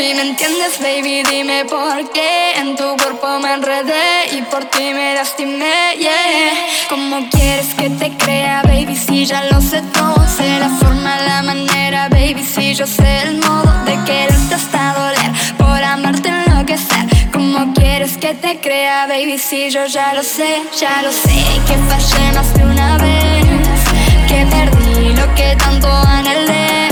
Si 0.03 0.15
me 0.15 0.23
entiendes, 0.23 0.81
baby, 0.81 1.23
dime 1.31 1.65
por 1.65 2.11
qué. 2.11 2.55
En 2.57 2.75
tu 2.75 2.97
cuerpo 2.97 3.39
me 3.39 3.55
enredé 3.55 4.37
y 4.37 4.43
por 4.43 4.65
ti 4.65 4.93
me 4.93 5.15
lastimé, 5.15 5.95
yeah. 5.97 6.55
¿Cómo 6.89 7.31
quieres 7.31 7.73
que 7.75 7.89
te 7.89 8.11
crea, 8.17 8.63
baby? 8.65 8.97
Si 8.97 9.25
ya 9.27 9.45
lo 9.45 9.61
sé 9.61 9.81
todo, 9.93 10.27
sé 10.27 10.59
la 10.59 10.71
forma, 10.71 11.21
la 11.21 11.43
manera, 11.45 12.09
baby. 12.09 12.43
Si 12.43 12.75
yo 12.75 12.85
sé 12.85 13.23
el 13.29 13.37
modo 13.37 13.73
de 13.85 13.95
quererte 14.03 14.57
hasta 14.57 14.93
doler, 14.95 15.31
por 15.57 15.81
amarte 15.85 16.31
enloquecer. 16.31 17.07
¿Cómo 17.33 17.73
quieres 17.73 18.17
que 18.17 18.35
te 18.35 18.59
crea, 18.59 19.07
baby? 19.07 19.39
Si 19.39 19.71
yo 19.71 19.87
ya 19.87 20.15
lo 20.15 20.25
sé, 20.25 20.63
ya 20.81 21.01
lo 21.03 21.13
sé. 21.13 21.39
Que 21.69 21.77
fallé 21.89 22.33
más 22.35 22.53
de 22.55 22.65
una 22.65 22.99
vez, 22.99 23.81
que 24.27 24.47
perdí 24.51 25.15
lo 25.15 25.33
que 25.37 25.55
tanto 25.55 25.87
anhelé. 25.87 26.92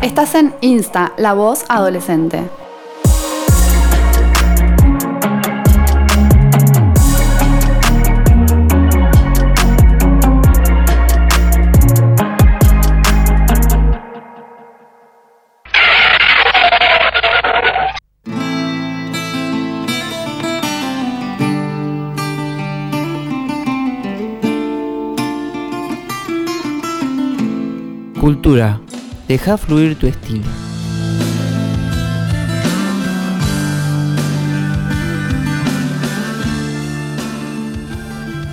Estás 0.00 0.34
en 0.34 0.54
Insta, 0.60 1.12
la 1.16 1.34
voz 1.34 1.64
adolescente. 1.68 2.65
Cultura. 28.20 28.80
Deja 29.28 29.56
fluir 29.56 29.96
tu 29.98 30.06
estilo. 30.06 30.44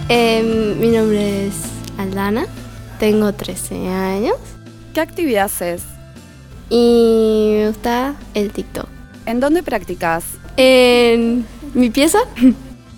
Eh, 0.09 0.75
mi 0.79 0.89
nombre 0.89 1.47
es 1.47 1.53
Aldana, 1.97 2.45
tengo 2.99 3.33
13 3.33 3.87
años 3.87 4.35
¿Qué 4.93 5.01
actividad 5.01 5.45
haces? 5.45 5.83
y 6.69 7.51
me 7.57 7.67
gusta 7.67 8.15
el 8.33 8.49
TikTok. 8.51 8.87
¿En 9.25 9.39
dónde 9.39 9.61
practicas? 9.63 10.23
En 10.57 11.45
mi 11.73 11.89
pieza 11.89 12.19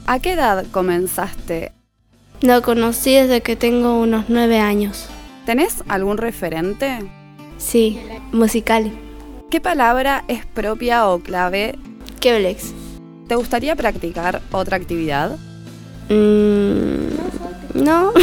¿A 0.07 0.19
qué 0.19 0.33
edad 0.33 0.65
comenzaste? 0.71 1.71
lo 2.41 2.61
conocí 2.61 3.13
desde 3.13 3.41
que 3.41 3.55
tengo 3.55 3.99
unos 3.99 4.25
9 4.27 4.59
años. 4.59 5.07
¿Tenés 5.45 5.83
algún 5.87 6.17
referente? 6.17 6.99
Sí, 7.57 7.99
musical. 8.31 8.91
¿Qué 9.51 9.61
palabra 9.61 10.23
es 10.27 10.43
propia 10.45 11.07
o 11.07 11.19
clave? 11.19 11.77
Keblex. 12.19 12.73
¿Te 13.27 13.35
gustaría 13.35 13.75
practicar 13.75 14.41
otra 14.51 14.77
actividad? 14.77 15.37
Mm, 16.09 17.09
no. 17.75 18.11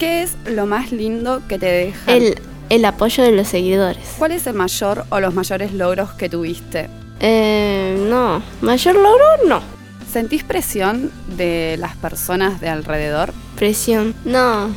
¿Qué 0.00 0.22
es 0.22 0.36
lo 0.46 0.66
más 0.66 0.90
lindo 0.90 1.42
que 1.48 1.58
te 1.58 1.66
deja? 1.66 2.12
el, 2.12 2.38
el 2.68 2.84
apoyo 2.84 3.22
de 3.22 3.30
los 3.30 3.46
seguidores. 3.46 4.16
¿Cuál 4.18 4.32
es 4.32 4.46
el 4.48 4.54
mayor 4.54 5.04
o 5.10 5.20
los 5.20 5.34
mayores 5.34 5.72
logros 5.72 6.10
que 6.14 6.28
tuviste? 6.28 6.90
Eh, 7.20 7.96
no, 8.10 8.42
mayor 8.60 8.96
logro 8.96 9.24
no. 9.46 9.60
¿Sentís 10.10 10.42
presión 10.42 11.12
de 11.36 11.76
las 11.78 11.94
personas 11.96 12.60
de 12.60 12.68
alrededor? 12.68 13.32
Presión. 13.56 14.14
No. 14.24 14.68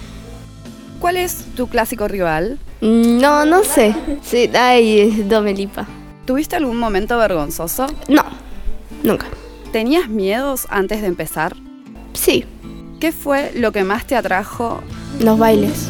¿Cuál 1.00 1.18
es 1.18 1.44
tu 1.56 1.68
clásico 1.68 2.08
rival? 2.08 2.60
No, 2.82 3.46
no 3.46 3.64
sé. 3.64 3.96
Sí, 4.24 4.50
ay, 4.54 5.24
Domelipa. 5.28 5.86
¿Tuviste 6.26 6.56
algún 6.56 6.78
momento 6.78 7.18
vergonzoso? 7.18 7.88
No, 8.08 8.24
nunca. 9.04 9.28
¿Tenías 9.72 10.08
miedos 10.10 10.66
antes 10.70 11.02
de 11.02 11.08
empezar? 11.08 11.56
Sí, 12.14 12.46
¿Qué 13.00 13.14
fue 13.14 13.52
lo 13.56 13.72
que 13.72 13.84
más 13.86 14.06
te 14.06 14.16
atrajo? 14.16 14.82
los 15.22 15.38
bailes. 15.40 15.90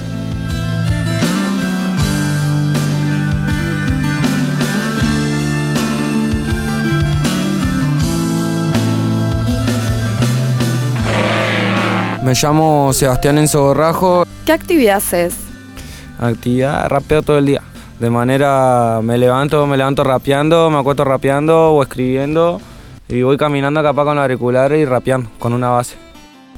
Me 12.29 12.35
llamo 12.35 12.93
Sebastián 12.93 13.39
Enzo 13.39 13.63
Borrajo. 13.63 14.23
¿Qué 14.45 14.51
actividad 14.51 14.97
haces? 14.97 15.33
Actividad, 16.19 16.87
rapeo 16.87 17.23
todo 17.23 17.39
el 17.39 17.47
día. 17.47 17.63
De 17.99 18.11
manera, 18.11 18.99
me 19.01 19.17
levanto, 19.17 19.65
me 19.65 19.75
levanto 19.75 20.03
rapeando, 20.03 20.69
me 20.69 20.77
acuesto 20.77 21.03
rapeando 21.03 21.71
o 21.71 21.81
escribiendo 21.81 22.61
y 23.07 23.23
voy 23.23 23.35
caminando 23.35 23.81
capaz 23.81 24.03
con 24.03 24.15
los 24.15 24.21
auriculares 24.21 24.79
y 24.79 24.85
rapeando 24.85 25.31
con 25.39 25.53
una 25.53 25.69
base. 25.69 25.95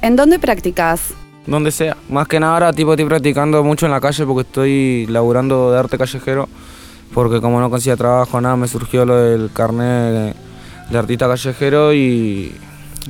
¿En 0.02 0.14
dónde 0.14 0.38
practicas? 0.38 1.14
Donde 1.46 1.70
sea. 1.70 1.96
Más 2.10 2.28
que 2.28 2.38
nada 2.38 2.52
ahora 2.52 2.72
tipo 2.74 2.92
estoy 2.92 3.06
practicando 3.06 3.64
mucho 3.64 3.86
en 3.86 3.92
la 3.92 4.00
calle 4.02 4.26
porque 4.26 4.42
estoy 4.46 5.06
laburando 5.06 5.72
de 5.72 5.78
arte 5.78 5.96
callejero. 5.96 6.50
Porque 7.14 7.40
como 7.40 7.60
no 7.60 7.70
conseguía 7.70 7.96
trabajo, 7.96 8.42
nada, 8.42 8.56
me 8.56 8.68
surgió 8.68 9.06
lo 9.06 9.16
del 9.16 9.50
carnet 9.50 10.36
de 10.90 10.98
artista 10.98 11.28
callejero 11.28 11.94
y, 11.94 12.54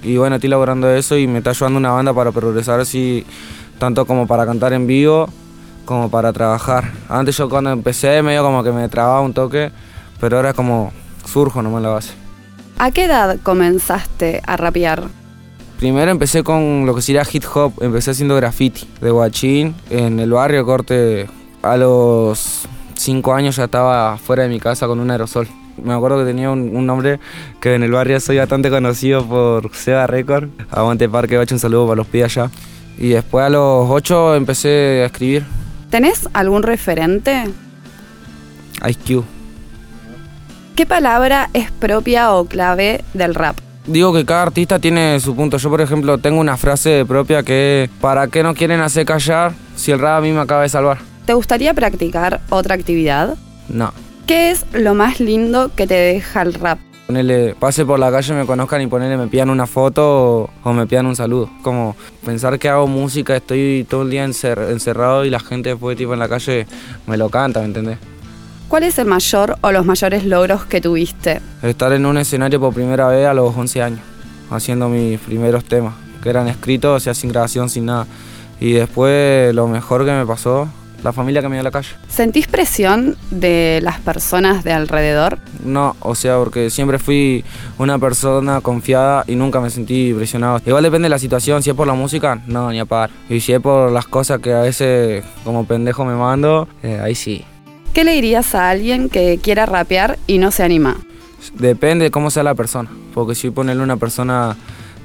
y 0.02 0.16
bueno, 0.16 0.36
estoy 0.36 0.50
laburando 0.50 0.86
de 0.86 0.98
eso 0.98 1.16
y 1.16 1.26
me 1.26 1.38
está 1.38 1.50
ayudando 1.50 1.78
una 1.78 1.90
banda 1.90 2.14
para 2.14 2.32
progresar 2.32 2.80
así, 2.80 3.26
tanto 3.78 4.06
como 4.06 4.26
para 4.26 4.46
cantar 4.46 4.72
en 4.72 4.86
vivo 4.86 5.28
como 5.84 6.10
para 6.10 6.32
trabajar. 6.32 6.92
Antes 7.08 7.36
yo 7.36 7.48
cuando 7.48 7.70
empecé 7.70 8.22
medio 8.22 8.42
como 8.42 8.62
que 8.62 8.72
me 8.72 8.88
trababa 8.88 9.20
un 9.20 9.34
toque, 9.34 9.70
pero 10.20 10.36
ahora 10.36 10.50
es 10.50 10.54
como 10.54 10.92
surjo 11.24 11.62
nomás 11.62 11.82
la 11.82 11.88
base. 11.88 12.12
¿A 12.78 12.90
qué 12.90 13.04
edad 13.04 13.38
comenzaste 13.42 14.42
a 14.46 14.56
rapear? 14.56 15.04
Primero 15.78 16.10
empecé 16.10 16.44
con 16.44 16.86
lo 16.86 16.94
que 16.94 17.02
sería 17.02 17.22
hip 17.30 17.44
hop, 17.52 17.74
empecé 17.80 18.12
haciendo 18.12 18.36
graffiti 18.36 18.88
de 19.00 19.10
guachín 19.10 19.74
en 19.90 20.20
el 20.20 20.30
barrio 20.30 20.64
corte. 20.64 21.28
A 21.62 21.76
los 21.76 22.68
5 22.94 23.34
años 23.34 23.56
ya 23.56 23.64
estaba 23.64 24.16
fuera 24.16 24.44
de 24.44 24.48
mi 24.48 24.60
casa 24.60 24.86
con 24.86 25.00
un 25.00 25.10
aerosol. 25.10 25.48
Me 25.84 25.94
acuerdo 25.94 26.18
que 26.18 26.24
tenía 26.24 26.50
un, 26.50 26.74
un 26.74 26.86
nombre 26.86 27.20
que 27.60 27.74
en 27.74 27.82
el 27.82 27.92
barrio 27.92 28.20
soy 28.20 28.38
bastante 28.38 28.70
conocido 28.70 29.24
por 29.26 29.74
Seba 29.74 30.06
Record. 30.06 30.48
Aguante 30.70 31.08
Parque 31.08 31.38
8, 31.38 31.54
un 31.54 31.58
saludo 31.58 31.86
para 31.86 31.96
los 31.96 32.06
pibes 32.06 32.36
allá. 32.36 32.50
Y 32.98 33.08
después 33.08 33.44
a 33.44 33.48
los 33.48 33.88
8 33.90 34.36
empecé 34.36 35.02
a 35.02 35.06
escribir. 35.06 35.44
¿Tenés 35.90 36.28
algún 36.32 36.62
referente? 36.62 37.44
Ice 38.88 38.98
Cube. 39.06 39.24
¿Qué 40.74 40.86
palabra 40.86 41.50
es 41.52 41.70
propia 41.70 42.32
o 42.32 42.46
clave 42.46 43.04
del 43.12 43.34
rap? 43.34 43.58
Digo 43.86 44.12
que 44.14 44.24
cada 44.24 44.42
artista 44.42 44.78
tiene 44.78 45.18
su 45.20 45.34
punto. 45.34 45.58
Yo, 45.58 45.68
por 45.68 45.80
ejemplo, 45.80 46.18
tengo 46.18 46.40
una 46.40 46.56
frase 46.56 47.04
propia 47.04 47.42
que 47.42 47.84
es, 47.84 47.90
¿para 48.00 48.28
qué 48.28 48.42
no 48.42 48.54
quieren 48.54 48.80
hacer 48.80 49.04
callar 49.04 49.52
si 49.76 49.90
el 49.90 49.98
rap 49.98 50.18
a 50.18 50.20
mí 50.20 50.32
me 50.32 50.40
acaba 50.40 50.62
de 50.62 50.68
salvar? 50.68 50.98
¿Te 51.26 51.34
gustaría 51.34 51.74
practicar 51.74 52.40
otra 52.48 52.74
actividad? 52.74 53.36
No. 53.68 53.92
¿Qué 54.26 54.50
es 54.50 54.64
lo 54.72 54.94
más 54.94 55.20
lindo 55.20 55.70
que 55.74 55.86
te 55.86 55.94
deja 55.94 56.42
el 56.42 56.54
rap? 56.54 56.78
Ponele, 57.06 57.54
pase 57.58 57.84
por 57.84 57.98
la 57.98 58.10
calle, 58.10 58.32
me 58.34 58.46
conozcan 58.46 58.80
y 58.80 58.86
ponele, 58.86 59.16
me 59.16 59.26
pidan 59.26 59.50
una 59.50 59.66
foto 59.66 60.02
o, 60.44 60.50
o 60.62 60.72
me 60.72 60.86
pidan 60.86 61.06
un 61.06 61.16
saludo. 61.16 61.50
Como 61.62 61.96
pensar 62.24 62.58
que 62.58 62.68
hago 62.68 62.86
música, 62.86 63.36
estoy 63.36 63.84
todo 63.88 64.02
el 64.02 64.10
día 64.10 64.24
encer- 64.24 64.70
encerrado 64.70 65.24
y 65.24 65.30
la 65.30 65.40
gente 65.40 65.70
después 65.70 65.96
tipo 65.98 66.12
en 66.14 66.20
la 66.20 66.28
calle 66.28 66.66
me 67.06 67.16
lo 67.16 67.28
canta, 67.28 67.60
¿me 67.60 67.66
entendés? 67.66 67.98
¿Cuál 68.68 68.84
es 68.84 68.98
el 68.98 69.06
mayor 69.06 69.58
o 69.60 69.72
los 69.72 69.84
mayores 69.84 70.24
logros 70.24 70.64
que 70.64 70.80
tuviste? 70.80 71.40
Estar 71.62 71.92
en 71.92 72.06
un 72.06 72.16
escenario 72.16 72.58
por 72.60 72.72
primera 72.72 73.08
vez 73.08 73.26
a 73.26 73.34
los 73.34 73.54
11 73.54 73.82
años, 73.82 74.00
haciendo 74.50 74.88
mis 74.88 75.18
primeros 75.20 75.64
temas, 75.64 75.92
que 76.22 76.30
eran 76.30 76.48
escritos, 76.48 76.96
o 76.96 77.00
sea, 77.00 77.12
sin 77.12 77.30
grabación, 77.30 77.68
sin 77.68 77.84
nada. 77.86 78.06
Y 78.60 78.72
después 78.72 79.54
lo 79.54 79.66
mejor 79.68 80.06
que 80.06 80.12
me 80.12 80.24
pasó, 80.24 80.68
la 81.02 81.12
familia 81.12 81.42
que 81.42 81.48
me 81.48 81.56
dio 81.56 81.60
a 81.60 81.64
la 81.64 81.70
calle. 81.70 81.88
¿Sentís 82.08 82.46
presión 82.46 83.16
de 83.30 83.80
las 83.82 84.00
personas 84.00 84.64
de 84.64 84.72
alrededor? 84.72 85.38
No, 85.64 85.96
o 86.00 86.14
sea, 86.14 86.38
porque 86.38 86.70
siempre 86.70 86.98
fui 86.98 87.44
una 87.78 87.98
persona 87.98 88.60
confiada 88.60 89.24
y 89.26 89.34
nunca 89.34 89.60
me 89.60 89.70
sentí 89.70 90.12
presionado. 90.14 90.60
Igual 90.64 90.84
depende 90.84 91.06
de 91.06 91.10
la 91.10 91.18
situación, 91.18 91.62
si 91.62 91.70
es 91.70 91.76
por 91.76 91.86
la 91.86 91.94
música, 91.94 92.42
no, 92.46 92.70
ni 92.70 92.80
a 92.80 92.84
par. 92.84 93.10
Y 93.28 93.40
si 93.40 93.52
es 93.52 93.60
por 93.60 93.90
las 93.90 94.06
cosas 94.06 94.40
que 94.40 94.52
a 94.52 94.60
veces 94.60 95.24
como 95.44 95.66
pendejo 95.66 96.04
me 96.04 96.14
mando, 96.14 96.68
eh, 96.82 97.00
ahí 97.02 97.14
sí. 97.14 97.44
¿Qué 97.92 98.04
le 98.04 98.12
dirías 98.12 98.54
a 98.54 98.70
alguien 98.70 99.08
que 99.08 99.38
quiera 99.42 99.66
rapear 99.66 100.18
y 100.26 100.38
no 100.38 100.50
se 100.50 100.62
anima? 100.62 100.96
Depende 101.54 102.04
de 102.04 102.10
cómo 102.10 102.30
sea 102.30 102.42
la 102.42 102.54
persona, 102.54 102.88
porque 103.12 103.34
si 103.34 103.50
ponerle 103.50 103.82
una 103.82 103.96
persona 103.96 104.56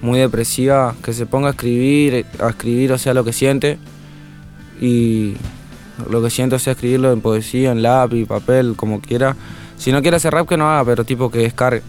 muy 0.01 0.19
depresiva, 0.19 0.95
que 1.03 1.11
se 1.11 1.25
ponga 1.25 1.47
a 1.47 1.51
escribir, 1.51 2.25
a 2.39 2.49
escribir, 2.49 2.91
o 2.91 2.97
sea, 2.97 3.13
lo 3.13 3.23
que 3.23 3.33
siente, 3.33 3.77
y 4.79 5.33
lo 6.09 6.21
que 6.21 6.29
siento, 6.29 6.59
sea, 6.59 6.73
escribirlo 6.73 7.11
en 7.11 7.21
poesía, 7.21 7.71
en 7.71 7.81
lápiz, 7.81 8.25
papel, 8.25 8.73
como 8.75 9.01
quiera. 9.01 9.35
Si 9.77 9.91
no 9.91 10.01
quiere 10.01 10.17
hacer 10.17 10.33
rap, 10.33 10.47
que 10.47 10.57
no 10.57 10.69
haga, 10.69 10.83
pero 10.85 11.03
tipo 11.03 11.29
que 11.29 11.39
descargue. 11.39 11.81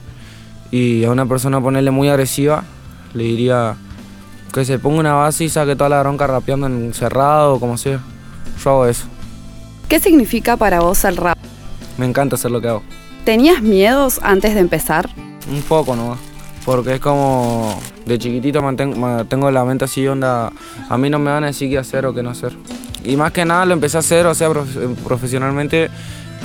Y 0.71 1.05
a 1.05 1.11
una 1.11 1.27
persona 1.27 1.61
ponerle 1.61 1.91
muy 1.91 2.09
agresiva, 2.09 2.65
le 3.15 3.25
diría 3.25 3.77
que 4.53 4.65
se 4.65 4.79
ponga 4.79 5.01
una 5.01 5.15
base 5.15 5.45
y 5.45 5.49
saque 5.49 5.77
toda 5.77 5.91
la 5.91 6.01
bronca 6.01 6.27
rapeando 6.27 6.67
encerrado 6.67 7.55
o 7.55 7.61
como 7.61 7.77
sea. 7.79 8.01
Yo 8.63 8.71
hago 8.71 8.87
eso. 8.87 9.07
¿Qué 9.89 10.01
significa 10.01 10.57
para 10.57 10.81
vos 10.81 11.05
el 11.05 11.17
rap? 11.17 11.37
Me 11.97 12.07
encanta 12.07 12.37
hacer 12.37 12.51
lo 12.51 12.61
que 12.61 12.69
hago. 12.69 12.83
¿Tenías 13.25 13.63
miedos 13.63 14.21
antes 14.23 14.55
de 14.55 14.61
empezar? 14.61 15.09
Un 15.51 15.63
poco 15.63 15.97
nomás. 15.97 16.19
Porque 16.65 16.95
es 16.95 17.01
como 17.01 17.79
de 18.05 18.19
chiquitito 18.19 18.61
mantengo, 18.61 18.97
ma- 18.97 19.25
tengo 19.25 19.51
la 19.51 19.65
mente 19.65 19.87
así 19.87 20.07
onda. 20.07 20.53
A 20.91 20.99
mí 20.99 21.09
no 21.09 21.19
me 21.19 21.31
van 21.31 21.45
a 21.45 21.47
decir 21.49 21.71
qué 21.71 21.79
hacer 21.79 22.05
o 22.05 22.13
qué 22.15 22.23
no 22.23 22.31
hacer. 22.31 22.53
Y 23.09 23.17
más 23.17 23.33
que 23.33 23.45
nada 23.45 23.65
lo 23.65 23.73
empecé 23.73 23.97
a 23.97 24.01
hacer, 24.01 24.27
o 24.27 24.35
sea, 24.35 24.51
prof- 24.51 24.77
profesionalmente, 25.03 25.89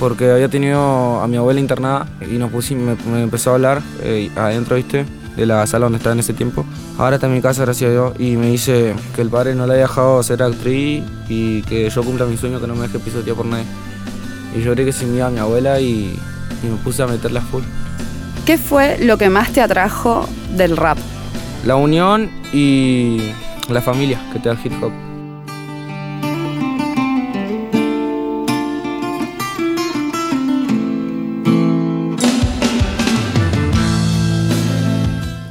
porque 0.00 0.30
había 0.30 0.48
tenido 0.48 1.20
a 1.20 1.28
mi 1.28 1.36
abuela 1.36 1.60
internada 1.60 2.06
y 2.22 2.38
nos 2.38 2.50
pusimos, 2.50 2.96
me, 3.04 3.12
me 3.12 3.22
empezó 3.22 3.50
a 3.50 3.54
hablar 3.54 3.82
eh, 4.02 4.30
adentro, 4.34 4.76
¿viste? 4.76 5.04
De 5.36 5.44
la 5.46 5.66
sala 5.66 5.84
donde 5.84 5.98
estaba 5.98 6.14
en 6.14 6.20
ese 6.20 6.32
tiempo. 6.32 6.64
Ahora 6.96 7.16
está 7.16 7.26
en 7.26 7.34
mi 7.34 7.42
casa, 7.42 7.64
gracias 7.64 7.88
a 7.88 7.92
Dios, 7.92 8.12
y 8.18 8.36
me 8.36 8.46
dice 8.46 8.94
que 9.14 9.20
el 9.20 9.28
padre 9.28 9.54
no 9.54 9.66
le 9.66 9.74
había 9.74 9.86
dejado 9.86 10.22
ser 10.22 10.42
actriz 10.42 11.04
y 11.28 11.60
que 11.62 11.90
yo 11.90 12.02
cumpla 12.02 12.24
mi 12.24 12.36
sueño, 12.38 12.60
que 12.60 12.66
no 12.66 12.74
me 12.74 12.82
deje 12.86 12.98
pisotear 12.98 13.36
por 13.36 13.46
nadie. 13.46 13.64
Y 14.56 14.62
yo 14.62 14.72
creí 14.72 14.86
que 14.86 14.92
se 14.92 15.04
me 15.04 15.16
iba 15.18 15.26
a 15.26 15.30
mi 15.30 15.40
abuela 15.40 15.80
y, 15.80 16.18
y 16.62 16.66
me 16.66 16.76
puse 16.76 17.02
a 17.02 17.06
meterla 17.06 17.40
full. 17.42 17.62
¿Qué 18.46 18.56
fue 18.56 18.98
lo 19.00 19.18
que 19.18 19.28
más 19.28 19.52
te 19.52 19.60
atrajo 19.60 20.26
del 20.56 20.76
rap? 20.76 20.96
La 21.66 21.76
unión 21.76 22.30
y 22.52 23.18
la 23.68 23.82
familia 23.82 24.18
que 24.32 24.38
te 24.38 24.48
da 24.48 24.54
el 24.54 24.60
hip 24.64 24.72
hop. 24.82 24.92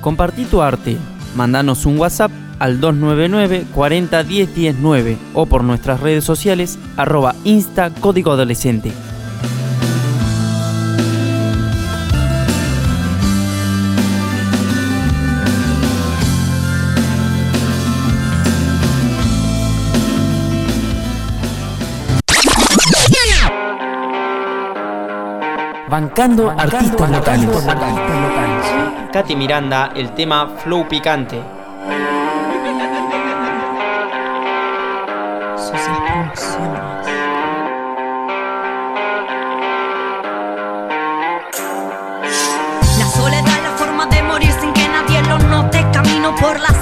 Compartí 0.03 0.43
tu 0.43 0.61
arte. 0.61 0.97
Mandanos 1.33 1.85
un 1.85 1.97
WhatsApp 1.97 2.29
al 2.59 2.81
299 2.81 3.65
40 3.73 4.23
10 4.23 4.53
10 4.53 4.75
9 4.81 5.17
o 5.33 5.45
por 5.45 5.63
nuestras 5.63 6.01
redes 6.01 6.25
sociales 6.25 6.77
arroba 6.97 7.35
insta 7.45 7.89
código 7.89 8.31
adolescente. 8.31 8.91
Bancando, 25.93 26.49
artistas 26.49 27.07
locales. 27.07 27.49
Katy 29.13 29.35
Miranda, 29.35 29.91
el 29.95 30.09
tema 30.15 30.55
Flow 30.63 30.87
Picante. 30.87 31.39
La 42.97 43.05
soledad 43.05 43.45
es 43.45 43.61
la 43.61 43.71
forma 43.77 44.07
de 44.07 44.23
morir 44.23 44.51
sin 44.59 44.73
que 44.73 44.87
nadie 44.89 45.21
lo 45.29 45.37
note. 45.37 45.85
Camino 45.93 46.33
por 46.41 46.59
la 46.59 46.72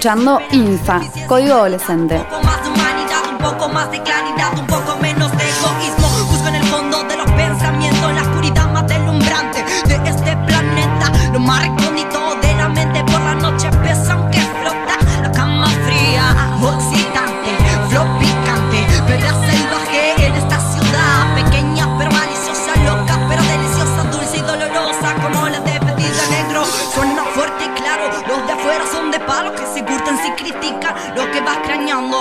escuchando 0.00 0.40
INSA, 0.50 1.02
Código 1.26 1.56
Adolescente. 1.56 2.24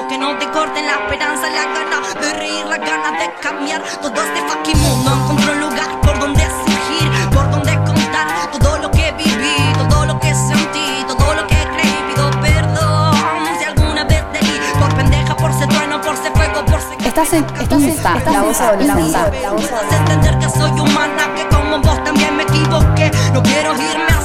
Que 0.08 0.18
no 0.18 0.38
te 0.38 0.50
corten 0.52 0.86
la 0.86 0.94
esperanza, 0.94 1.50
la 1.50 1.66
gana 1.66 2.22
de 2.22 2.34
reír, 2.34 2.66
la 2.66 2.78
gana 2.78 3.12
de 3.12 3.34
cambiar. 3.42 3.82
Todo 4.02 4.14
este 4.14 4.42
fucking 4.48 4.80
mundo 4.82 5.12
encontró 5.12 5.54
un 5.54 5.60
lugar 5.62 6.02
por 6.02 6.20
donde 6.20 6.42
surgir, 6.42 7.30
por 7.32 7.50
donde 7.50 7.76
contar 7.84 8.28
todo 8.52 8.78
lo 8.78 8.92
que 8.92 9.12
viví, 9.14 9.74
todo 9.90 10.06
lo 10.06 10.20
que 10.20 10.34
sentí, 10.34 11.04
todo 11.08 11.34
lo 11.34 11.48
que 11.48 11.56
creí. 11.56 12.14
Pido 12.14 12.30
perdón 12.40 13.14
si 13.58 13.66
alguna 13.66 14.04
vez 14.06 14.24
te 14.32 14.40
di 14.40 14.60
por 14.80 14.96
pendeja, 14.96 15.36
por 15.36 15.54
ser 15.54 15.68
trueno, 15.68 16.00
por 16.02 16.16
ser 16.16 16.32
fuego, 16.32 16.66
por 16.66 16.80
ser 16.82 17.02
Estás 17.06 17.34
en 17.34 17.46
INSA, 17.70 18.16
la 18.32 18.42
voz 18.42 18.62
adolescente. 18.62 19.42
Entender 19.92 20.40
que 20.40 20.50
soy 20.50 20.72
humana, 20.72 21.34
que 21.36 21.48
como 21.56 21.80
vos 21.80 22.04
también 22.04 22.36
me 22.38 22.44
equivoqué. 22.44 23.12
No 23.34 23.44
quiero 23.44 23.74
irme 23.74 24.06
así. 24.08 24.19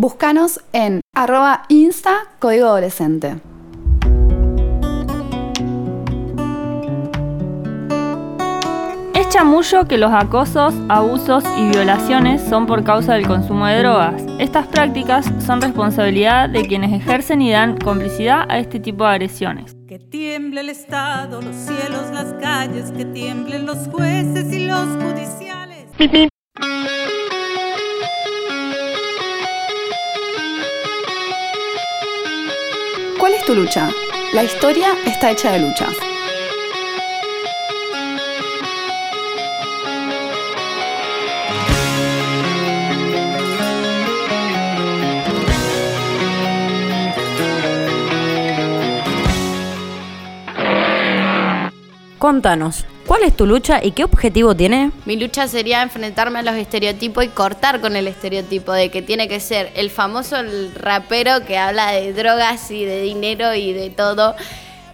Búscanos 0.00 0.60
en 0.72 1.02
arroba 1.14 1.64
Insta, 1.68 2.20
Código 2.38 2.68
Adolescente. 2.68 3.36
Es 9.14 9.28
chamullo 9.28 9.86
que 9.86 9.98
los 9.98 10.10
acosos, 10.10 10.72
abusos 10.88 11.44
y 11.58 11.68
violaciones 11.68 12.40
son 12.40 12.66
por 12.66 12.82
causa 12.82 13.12
del 13.12 13.26
consumo 13.26 13.66
de 13.66 13.80
drogas. 13.80 14.22
Estas 14.38 14.66
prácticas 14.68 15.30
son 15.44 15.60
responsabilidad 15.60 16.48
de 16.48 16.66
quienes 16.66 16.94
ejercen 16.94 17.42
y 17.42 17.52
dan 17.52 17.76
complicidad 17.76 18.46
a 18.48 18.58
este 18.58 18.80
tipo 18.80 19.04
de 19.04 19.10
agresiones. 19.10 19.76
Que 19.86 19.98
tiemble 19.98 20.62
el 20.62 20.70
Estado, 20.70 21.42
los 21.42 21.54
cielos, 21.54 22.06
las 22.14 22.32
calles, 22.40 22.90
que 22.92 23.04
tiemblen 23.04 23.66
los 23.66 23.86
jueces 23.88 24.50
y 24.50 24.64
los 24.64 24.86
judiciales. 24.96 26.30
¿Cuál 33.30 33.40
es 33.42 33.46
tu 33.46 33.54
lucha? 33.54 33.88
La 34.32 34.42
historia 34.42 34.98
está 35.06 35.30
hecha 35.30 35.52
de 35.52 35.60
luchas. 35.60 36.09
Contanos, 52.20 52.84
¿cuál 53.06 53.22
es 53.22 53.34
tu 53.34 53.46
lucha 53.46 53.82
y 53.82 53.92
qué 53.92 54.04
objetivo 54.04 54.54
tiene? 54.54 54.90
Mi 55.06 55.16
lucha 55.16 55.48
sería 55.48 55.80
enfrentarme 55.80 56.40
a 56.40 56.42
los 56.42 56.54
estereotipos 56.54 57.24
y 57.24 57.28
cortar 57.28 57.80
con 57.80 57.96
el 57.96 58.06
estereotipo 58.06 58.72
de 58.72 58.90
que 58.90 59.00
tiene 59.00 59.26
que 59.26 59.40
ser 59.40 59.72
el 59.74 59.88
famoso 59.88 60.36
el 60.36 60.74
rapero 60.74 61.46
que 61.46 61.56
habla 61.56 61.92
de 61.92 62.12
drogas 62.12 62.70
y 62.70 62.84
de 62.84 63.00
dinero 63.00 63.54
y 63.54 63.72
de 63.72 63.88
todo. 63.88 64.36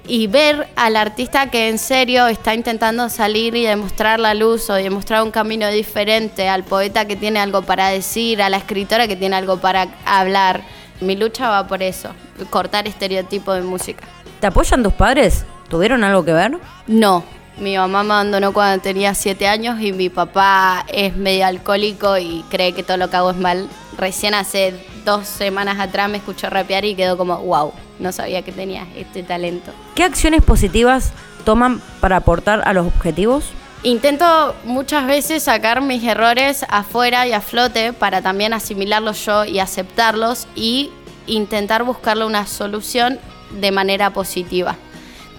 Y 0.06 0.28
ver 0.28 0.68
al 0.76 0.94
artista 0.94 1.50
que 1.50 1.68
en 1.68 1.78
serio 1.78 2.28
está 2.28 2.54
intentando 2.54 3.08
salir 3.08 3.56
y 3.56 3.64
demostrar 3.64 4.20
la 4.20 4.32
luz 4.32 4.70
o 4.70 4.74
demostrar 4.74 5.24
un 5.24 5.32
camino 5.32 5.68
diferente, 5.68 6.48
al 6.48 6.62
poeta 6.62 7.06
que 7.06 7.16
tiene 7.16 7.40
algo 7.40 7.62
para 7.62 7.88
decir, 7.88 8.40
a 8.40 8.48
la 8.48 8.58
escritora 8.58 9.08
que 9.08 9.16
tiene 9.16 9.34
algo 9.34 9.56
para 9.56 9.88
hablar. 10.04 10.62
Mi 11.00 11.16
lucha 11.16 11.50
va 11.50 11.66
por 11.66 11.82
eso, 11.82 12.10
cortar 12.50 12.86
estereotipos 12.86 13.56
de 13.56 13.62
música. 13.62 14.04
¿Te 14.38 14.46
apoyan 14.46 14.84
tus 14.84 14.92
padres? 14.92 15.44
¿Tuvieron 15.68 16.04
algo 16.04 16.24
que 16.24 16.32
ver? 16.32 16.58
No, 16.86 17.24
mi 17.58 17.76
mamá 17.76 18.02
me 18.02 18.12
abandonó 18.12 18.52
cuando 18.52 18.82
tenía 18.82 19.14
siete 19.14 19.48
años 19.48 19.80
y 19.80 19.92
mi 19.92 20.08
papá 20.08 20.84
es 20.88 21.16
medio 21.16 21.46
alcohólico 21.46 22.18
y 22.18 22.44
cree 22.50 22.72
que 22.72 22.82
todo 22.82 22.98
lo 22.98 23.10
que 23.10 23.16
hago 23.16 23.30
es 23.30 23.36
mal. 23.36 23.68
Recién 23.96 24.34
hace 24.34 24.74
dos 25.04 25.26
semanas 25.26 25.78
atrás 25.80 26.08
me 26.08 26.18
escuchó 26.18 26.50
rapear 26.50 26.84
y 26.84 26.94
quedó 26.94 27.16
como, 27.16 27.38
wow, 27.38 27.72
no 27.98 28.12
sabía 28.12 28.42
que 28.42 28.52
tenía 28.52 28.86
este 28.94 29.22
talento. 29.22 29.72
¿Qué 29.94 30.04
acciones 30.04 30.42
positivas 30.42 31.12
toman 31.44 31.80
para 32.00 32.16
aportar 32.16 32.62
a 32.66 32.72
los 32.72 32.86
objetivos? 32.86 33.46
Intento 33.82 34.54
muchas 34.64 35.06
veces 35.06 35.44
sacar 35.44 35.80
mis 35.80 36.02
errores 36.04 36.66
afuera 36.68 37.26
y 37.26 37.32
a 37.32 37.40
flote 37.40 37.92
para 37.92 38.20
también 38.20 38.52
asimilarlos 38.52 39.24
yo 39.24 39.44
y 39.44 39.60
aceptarlos 39.60 40.46
y 40.54 40.90
intentar 41.26 41.84
buscarle 41.84 42.24
una 42.24 42.46
solución 42.46 43.18
de 43.60 43.70
manera 43.70 44.10
positiva. 44.10 44.76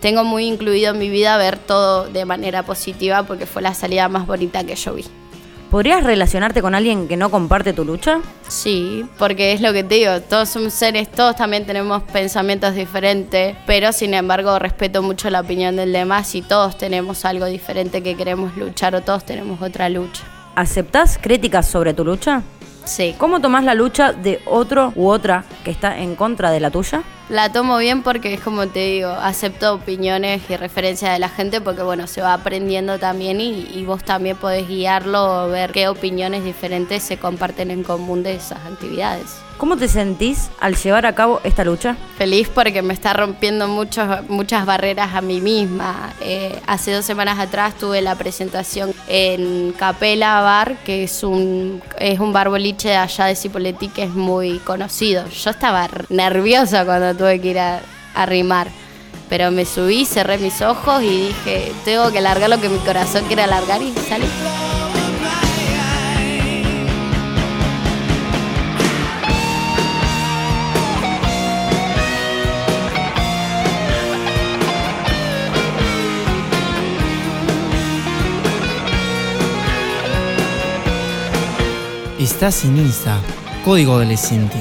Tengo 0.02 0.24
muy 0.24 0.46
incluido 0.46 0.94
en 0.94 1.00
mi 1.00 1.10
vida 1.10 1.38
ver 1.38 1.58
todo 1.58 2.06
de 2.06 2.26
manera 2.26 2.64
positiva 2.64 3.24
porque 3.24 3.46
fue 3.46 3.62
la 3.62 3.74
salida 3.74 4.08
más 4.10 4.28
bonita 4.28 4.64
que 4.64 4.76
yo 4.76 4.94
vi. 4.94 5.06
¿Podrías 5.72 6.02
relacionarte 6.02 6.62
con 6.62 6.76
alguien 6.76 7.10
que 7.10 7.18
no 7.18 7.30
comparte 7.30 7.74
tu 7.74 7.84
lucha? 7.84 8.22
Sí, 8.48 9.06
porque 9.18 9.52
es 9.52 9.60
lo 9.60 9.74
que 9.74 9.84
te 9.84 9.96
digo, 9.96 10.22
todos 10.22 10.48
somos 10.48 10.74
seres, 10.74 11.12
todos 11.12 11.36
también 11.36 11.66
tenemos 11.66 12.04
pensamientos 12.04 12.74
diferentes, 12.74 13.58
pero 13.66 13.92
sin 13.92 14.14
embargo 14.14 14.60
respeto 14.60 15.02
mucho 15.02 15.30
la 15.30 15.42
opinión 15.42 15.76
del 15.76 15.92
demás 15.92 16.34
y 16.36 16.42
todos 16.42 16.78
tenemos 16.78 17.26
algo 17.26 17.48
diferente 17.48 18.02
que 18.02 18.16
queremos 18.16 18.56
luchar 18.56 18.96
o 18.96 19.02
todos 19.02 19.26
tenemos 19.26 19.62
otra 19.62 19.90
lucha. 19.90 20.24
¿Aceptás 20.56 21.20
críticas 21.22 21.68
sobre 21.68 21.94
tu 21.94 22.06
lucha? 22.06 22.44
Sí. 22.86 23.14
¿Cómo 23.18 23.42
tomás 23.42 23.66
la 23.66 23.74
lucha 23.74 24.14
de 24.14 24.40
otro 24.46 24.94
u 24.96 25.10
otra 25.10 25.44
que 25.66 25.72
está 25.72 26.00
en 26.00 26.16
contra 26.16 26.50
de 26.50 26.62
la 26.62 26.72
tuya? 26.72 27.04
La 27.30 27.52
tomo 27.52 27.78
bien 27.78 28.04
porque 28.04 28.34
es 28.34 28.40
como 28.40 28.68
te 28.68 28.80
digo, 28.80 29.10
acepto 29.10 29.74
opiniones 29.74 30.50
y 30.50 30.56
referencias 30.56 31.12
de 31.12 31.20
la 31.20 31.28
gente 31.28 31.60
porque 31.60 31.84
bueno, 31.84 32.08
se 32.08 32.22
va 32.22 32.34
aprendiendo 32.34 33.00
también 33.00 33.42
y, 33.42 33.68
y 33.74 33.84
vos 33.84 34.02
también 34.02 34.38
podés 34.38 34.66
guiarlo 34.68 35.44
o 35.44 35.50
ver 35.50 35.74
qué 35.74 35.90
opiniones 35.90 36.46
diferentes 36.46 37.04
se 37.04 37.18
comparten 37.18 37.70
en 37.70 37.84
común 37.84 38.24
de 38.24 38.36
esas 38.36 38.60
actividades. 38.66 39.47
¿Cómo 39.58 39.76
te 39.76 39.88
sentís 39.88 40.52
al 40.60 40.76
llevar 40.76 41.08
a 41.08 41.16
cabo 41.16 41.42
esta 41.44 41.64
lucha? 41.64 41.98
Feliz 42.16 42.48
porque 42.48 42.84
me 42.84 42.94
está 42.94 43.14
rompiendo 43.14 43.68
muchos, 43.68 44.08
muchas 44.30 44.68
barreras 44.68 45.16
a 45.16 45.22
mí 45.22 45.42
misma. 45.42 46.14
Eh, 46.22 46.62
hace 46.68 46.92
dos 46.92 47.04
semanas 47.04 47.40
atrás 47.40 47.74
tuve 47.76 48.02
la 48.02 48.14
presentación 48.14 48.94
en 49.08 49.74
Capela 49.74 50.42
Bar, 50.42 50.78
que 50.86 51.06
es 51.06 51.24
un, 51.24 51.82
es 52.00 52.20
un 52.20 52.34
bar 52.34 52.50
boliche 52.50 52.90
de 52.90 52.98
allá 52.98 53.26
de 53.26 53.36
Cipolletti 53.36 53.88
que 53.88 54.04
es 54.04 54.12
muy 54.12 54.60
conocido. 54.60 55.28
Yo 55.28 55.50
estaba 55.50 55.90
nerviosa 56.10 56.86
cuando 56.86 57.16
tuve 57.16 57.42
que 57.42 57.48
ir 57.48 57.60
a, 57.60 57.82
a 58.14 58.26
rimar. 58.28 58.68
Pero 59.28 59.50
me 59.50 59.66
subí, 59.66 60.06
cerré 60.06 60.38
mis 60.38 60.62
ojos 60.62 61.02
y 61.02 61.28
dije, 61.28 61.72
tengo 61.84 62.12
que 62.12 62.22
largar 62.22 62.50
lo 62.50 62.62
que 62.62 62.70
mi 62.70 62.78
corazón 62.80 63.26
quiere 63.26 63.42
alargar 63.42 63.82
y 63.82 63.92
salí. 64.08 64.28
Estás 82.28 82.66
en 82.66 82.76
Insta, 82.76 83.22
Código 83.64 83.94
Adolescente. 83.94 84.58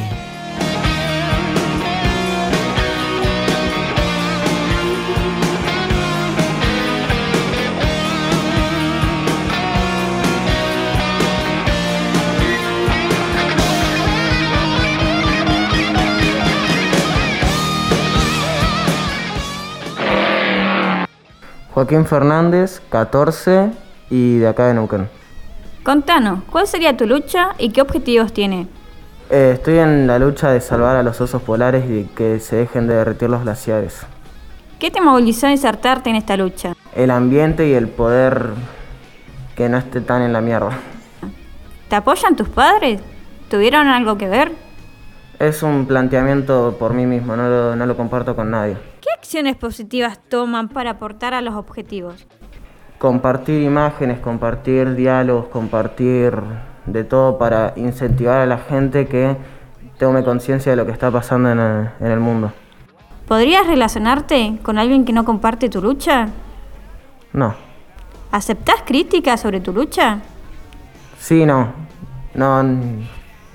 Joaquín 21.74 22.06
Fernández, 22.06 22.80
14 22.90 23.72
y 24.08 24.38
de 24.38 24.46
acá 24.46 24.68
de 24.68 24.74
Neuquén. 24.74 25.25
Contanos, 25.86 26.40
¿cuál 26.50 26.66
sería 26.66 26.96
tu 26.96 27.06
lucha 27.06 27.50
y 27.58 27.68
qué 27.68 27.80
objetivos 27.80 28.32
tiene? 28.32 28.66
Eh, 29.30 29.52
estoy 29.54 29.78
en 29.78 30.08
la 30.08 30.18
lucha 30.18 30.50
de 30.50 30.60
salvar 30.60 30.96
a 30.96 31.04
los 31.04 31.20
osos 31.20 31.40
polares 31.42 31.88
y 31.88 32.06
que 32.06 32.40
se 32.40 32.56
dejen 32.56 32.88
de 32.88 32.94
derretir 32.96 33.30
los 33.30 33.44
glaciares. 33.44 34.04
¿Qué 34.80 34.90
te 34.90 35.00
movilizó 35.00 35.46
a 35.46 35.52
insertarte 35.52 36.10
en 36.10 36.16
esta 36.16 36.36
lucha? 36.36 36.72
El 36.92 37.12
ambiente 37.12 37.68
y 37.68 37.74
el 37.74 37.86
poder 37.86 38.48
que 39.54 39.68
no 39.68 39.78
esté 39.78 40.00
tan 40.00 40.22
en 40.22 40.32
la 40.32 40.40
mierda. 40.40 40.72
¿Te 41.88 41.94
apoyan 41.94 42.34
tus 42.34 42.48
padres? 42.48 43.00
¿Tuvieron 43.48 43.86
algo 43.86 44.18
que 44.18 44.26
ver? 44.26 44.50
Es 45.38 45.62
un 45.62 45.86
planteamiento 45.86 46.74
por 46.80 46.94
mí 46.94 47.06
mismo, 47.06 47.36
no 47.36 47.48
lo, 47.48 47.76
no 47.76 47.86
lo 47.86 47.96
comparto 47.96 48.34
con 48.34 48.50
nadie. 48.50 48.76
¿Qué 49.00 49.10
acciones 49.16 49.54
positivas 49.54 50.18
toman 50.28 50.68
para 50.68 50.90
aportar 50.90 51.32
a 51.32 51.40
los 51.42 51.54
objetivos? 51.54 52.26
Compartir 52.98 53.62
imágenes, 53.62 54.20
compartir 54.20 54.94
diálogos, 54.94 55.46
compartir 55.48 56.32
de 56.86 57.04
todo 57.04 57.36
para 57.36 57.72
incentivar 57.76 58.40
a 58.40 58.46
la 58.46 58.58
gente 58.58 59.06
que 59.06 59.36
tome 59.98 60.24
conciencia 60.24 60.72
de 60.72 60.76
lo 60.76 60.86
que 60.86 60.92
está 60.92 61.10
pasando 61.10 61.50
en 61.50 61.58
el, 61.58 61.88
en 62.00 62.06
el 62.06 62.20
mundo. 62.20 62.52
¿Podrías 63.28 63.66
relacionarte 63.66 64.58
con 64.62 64.78
alguien 64.78 65.04
que 65.04 65.12
no 65.12 65.24
comparte 65.24 65.68
tu 65.68 65.82
lucha? 65.82 66.28
No. 67.32 67.54
¿Aceptás 68.30 68.76
críticas 68.84 69.40
sobre 69.40 69.60
tu 69.60 69.72
lucha? 69.72 70.20
Sí, 71.18 71.44
no. 71.44 71.68
No. 72.34 72.64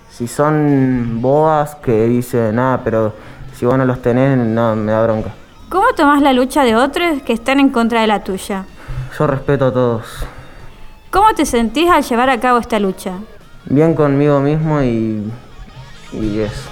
Si 0.10 0.28
son 0.28 1.22
boas 1.22 1.76
que 1.76 2.08
dicen 2.08 2.56
nada, 2.56 2.82
pero 2.84 3.14
si 3.54 3.66
vos 3.66 3.78
no 3.78 3.86
los 3.86 4.02
tenés, 4.02 4.38
no, 4.38 4.76
me 4.76 4.92
da 4.92 5.04
bronca. 5.04 5.32
¿Cómo 5.70 5.86
tomás 5.96 6.22
la 6.22 6.34
lucha 6.34 6.64
de 6.64 6.76
otros 6.76 7.22
que 7.22 7.32
están 7.32 7.60
en 7.60 7.70
contra 7.70 8.02
de 8.02 8.08
la 8.08 8.24
tuya? 8.24 8.66
Yo 9.18 9.28
respeto 9.28 9.66
a 9.66 9.74
todos. 9.74 10.06
¿Cómo 11.10 11.34
te 11.34 11.46
sentís 11.46 11.90
al 11.90 12.04
llevar 12.04 12.30
a 12.30 12.40
cabo 12.40 12.60
esta 12.60 12.80
lucha? 12.80 13.20
Bien 13.66 13.94
conmigo 13.94 14.40
mismo 14.40 14.82
y. 14.82 15.32
y 16.14 16.40
eso. 16.40 16.70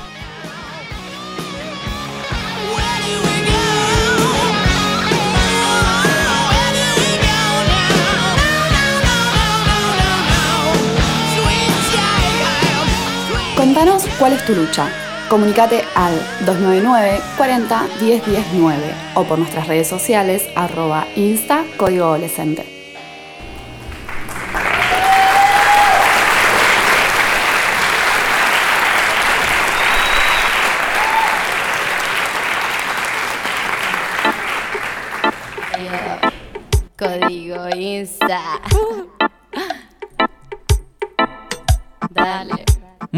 Contanos 13.56 14.06
cuál 14.18 14.34
es 14.34 14.46
tu 14.46 14.56
lucha. 14.56 14.90
Comunicate 15.30 15.84
al 15.96 16.16
299 16.46 17.22
40 17.38 17.88
10 18.00 18.26
10 18.26 18.46
9 18.54 18.96
o 19.14 19.24
por 19.26 19.38
nuestras 19.38 19.68
redes 19.68 19.88
sociales 19.88 20.50
arroba 20.56 21.06
insta 21.16 21.66
código 21.78 22.06
adolescente. 22.06 22.79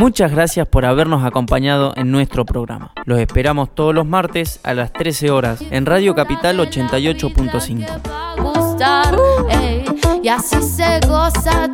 Muchas 0.02 0.32
gracias 0.32 0.68
por 0.68 0.84
habernos 0.84 1.24
acompañado 1.24 1.94
en 1.96 2.10
nuestro 2.10 2.44
programa. 2.44 2.92
Los 3.06 3.20
esperamos 3.20 3.76
todos 3.76 3.94
los 3.94 4.08
martes 4.08 4.60
a 4.64 4.74
las 4.74 4.92
13 4.92 5.30
horas 5.30 5.62
en 5.70 5.86
Radio 5.86 6.16
Capital 6.16 6.58
88.5. 6.58 8.42
gustar 8.42 9.16
ey, 9.52 9.86
y 10.24 10.28
así 10.28 10.60
se 10.60 11.00
goza 11.08 11.72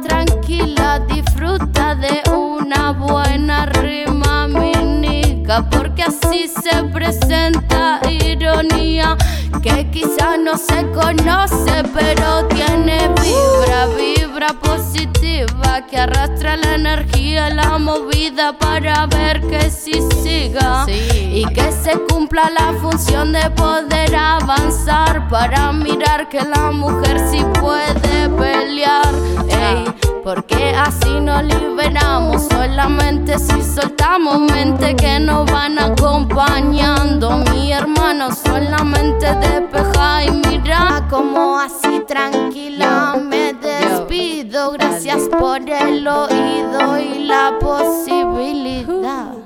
porque 5.48 6.04
así 6.04 6.50
se 6.50 6.84
presenta 6.92 8.02
ironía 8.10 9.16
que 9.62 9.90
quizá 9.92 10.38
no 10.38 10.58
se 10.58 10.86
conoce 10.92 11.84
pero 11.94 12.46
tiene 12.48 13.08
vibra 13.22 13.88
vibra 13.98 14.48
positiva 14.62 15.86
que 15.90 15.98
arrastra 16.00 16.58
la 16.58 16.76
energía 16.76 17.50
la 17.50 17.78
movida 17.78 18.58
para 18.58 19.06
ver 19.06 19.40
que 19.48 19.72
sí 19.72 19.94
siga 20.22 20.86
y 20.90 21.46
que 21.54 21.72
se 21.72 21.94
cumpla 22.10 22.50
la 22.50 22.74
función 22.82 23.32
de 23.32 23.50
poder 23.52 24.16
avanzar 24.16 25.30
para 25.30 25.72
mirar 25.72 26.28
que 26.28 26.42
la 26.42 26.72
mujer 26.72 27.22
sí 27.32 27.42
puede 27.60 28.30
pelear. 28.30 29.14
Ey, 29.50 29.86
porque 30.28 30.76
así 30.76 31.22
nos 31.22 31.42
liberamos 31.42 32.50
solamente 32.52 33.40
si 33.40 33.62
soltamos 33.63 34.42
mente 34.42 34.94
que 34.94 35.22
nos 35.22 35.50
van 35.50 35.80
acompañando. 35.80 37.38
Mi 37.54 37.72
hermano 37.72 38.36
solamente 38.36 39.26
despeja 39.36 40.26
y 40.26 40.32
mira 40.32 41.08
como 41.10 41.58
así 41.58 42.02
tranquila 42.06 43.16
me 43.24 43.54
despido. 43.54 44.72
Gracias 44.72 45.30
por 45.30 45.62
el 45.62 46.06
oído 46.06 47.00
y 47.00 47.20
la 47.20 47.54
posibilidad 47.62 49.37